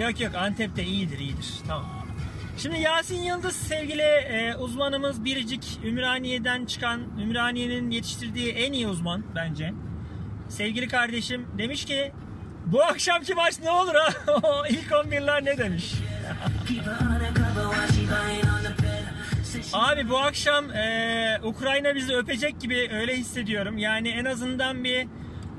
[0.00, 1.46] Yok yok, Antep'te iyidir, iyidir.
[1.66, 2.06] Tamam.
[2.58, 9.72] Şimdi Yasin Yıldız sevgili e, uzmanımız Biricik Ümraniye'den çıkan, Ümraniye'nin yetiştirdiği en iyi uzman bence.
[10.50, 12.12] Sevgili kardeşim demiş ki
[12.66, 14.08] bu akşamki maç ne olur ha?
[14.68, 15.94] İlk 11'ler ne demiş?
[19.72, 23.78] Abi bu akşam e, Ukrayna bizi öpecek gibi öyle hissediyorum.
[23.78, 25.06] Yani en azından bir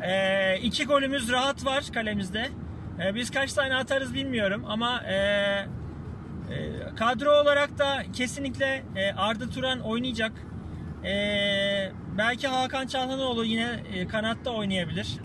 [0.01, 2.49] e, iki golümüz rahat var kalemizde.
[3.05, 5.65] E, biz kaç tane atarız bilmiyorum ama e, e,
[6.99, 10.31] kadro olarak da kesinlikle e, Arda Turan oynayacak.
[11.03, 11.11] E,
[12.17, 15.17] belki Hakan Çalhanoğlu yine e, kanatta oynayabilir.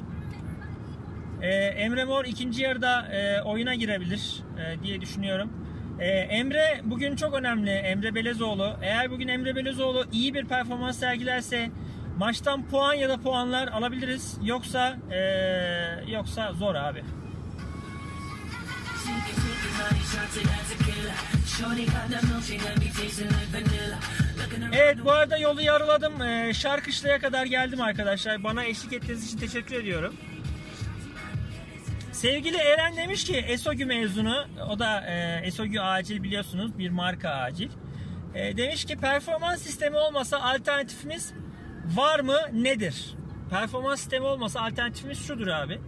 [1.43, 5.51] E, Emre Mor ikinci yarıda e, oyuna girebilir e, diye düşünüyorum.
[5.99, 7.71] E, Emre bugün çok önemli.
[7.71, 8.77] Emre Belezoğlu.
[8.83, 11.71] Eğer bugün Emre Belezoğlu iyi bir performans sergilerse
[12.19, 14.39] maçtan puan ya da puanlar alabiliriz.
[14.45, 15.21] Yoksa e,
[16.13, 17.03] yoksa zor abi.
[24.73, 26.23] Evet bu arada yolu yarıladım.
[26.23, 28.45] Ee, Şarkışla'ya kadar geldim arkadaşlar.
[28.45, 30.17] Bana eşlik ettiğiniz için teşekkür ediyorum.
[32.13, 34.47] Sevgili Eren demiş ki Esogü mezunu.
[34.71, 37.69] O da e, Esogü acil biliyorsunuz bir marka acil.
[38.35, 41.33] E, demiş ki performans sistemi olmasa alternatifimiz
[41.95, 43.15] var mı nedir?
[43.51, 45.81] Performans sistemi olmasa alternatifimiz şudur abi.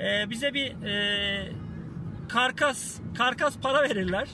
[0.00, 1.52] E, bize bir e,
[2.28, 4.28] karkas karkas para verirler.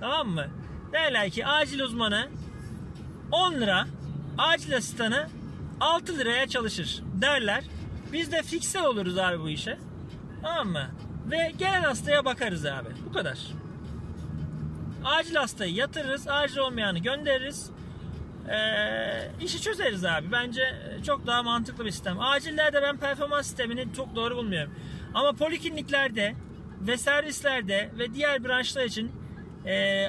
[0.00, 0.46] Tamam mı?
[0.92, 2.28] Derler ki acil uzmanı
[3.32, 3.86] 10 lira,
[4.38, 5.28] acil asistanı
[5.80, 7.64] 6 liraya çalışır derler.
[8.12, 9.78] Biz de fikse oluruz abi bu işe.
[10.42, 10.90] Tamam mı?
[11.30, 12.88] Ve gelen hastaya bakarız abi.
[13.08, 13.38] Bu kadar.
[15.04, 16.28] Acil hastayı yatırırız.
[16.28, 17.70] Acil olmayanı göndeririz.
[18.48, 20.32] Ee, işi çözeriz abi.
[20.32, 20.62] Bence
[21.06, 22.20] çok daha mantıklı bir sistem.
[22.20, 24.72] Acillerde ben performans sistemini çok doğru bulmuyorum.
[25.14, 26.34] Ama polikliniklerde
[26.86, 29.12] ve servislerde ve diğer branşlar için
[29.66, 30.06] e,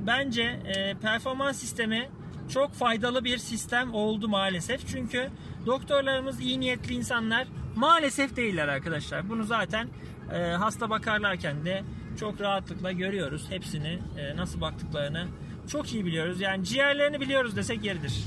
[0.00, 2.10] bence e, performans sistemi
[2.48, 4.88] çok faydalı bir sistem oldu maalesef.
[4.88, 5.28] Çünkü
[5.66, 7.46] doktorlarımız iyi niyetli insanlar
[7.76, 9.28] maalesef değiller arkadaşlar.
[9.28, 9.88] Bunu zaten
[10.34, 11.82] e, hasta bakarlarken de
[12.20, 13.46] çok rahatlıkla görüyoruz.
[13.50, 15.26] Hepsini e, nasıl baktıklarını
[15.68, 16.40] çok iyi biliyoruz.
[16.40, 18.24] Yani ciğerlerini biliyoruz desek yeridir.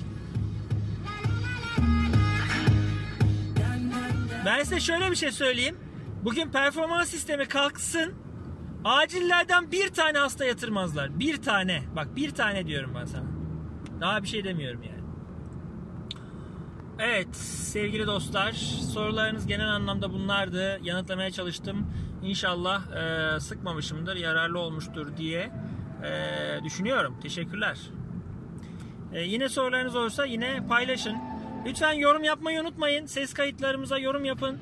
[4.46, 5.78] Ben size şöyle bir şey söyleyeyim.
[6.24, 8.14] Bugün performans sistemi kalksın.
[8.84, 11.20] Acillerden bir tane hasta yatırmazlar.
[11.20, 11.84] Bir tane.
[11.96, 13.26] Bak bir tane diyorum ben sana.
[14.02, 14.98] Daha bir şey demiyorum yani.
[17.00, 18.52] Evet sevgili dostlar
[18.94, 20.80] sorularınız genel anlamda bunlardı.
[20.84, 21.88] Yanıtlamaya çalıştım.
[22.24, 25.52] İnşallah e, sıkmamışımdır, yararlı olmuştur diye
[26.04, 27.20] e, düşünüyorum.
[27.22, 27.78] Teşekkürler.
[29.14, 31.16] E, yine sorularınız olursa yine paylaşın.
[31.66, 33.06] Lütfen yorum yapmayı unutmayın.
[33.06, 34.58] Ses kayıtlarımıza yorum yapın.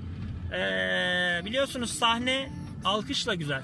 [0.51, 2.49] E, biliyorsunuz sahne
[2.85, 3.63] alkışla güzel.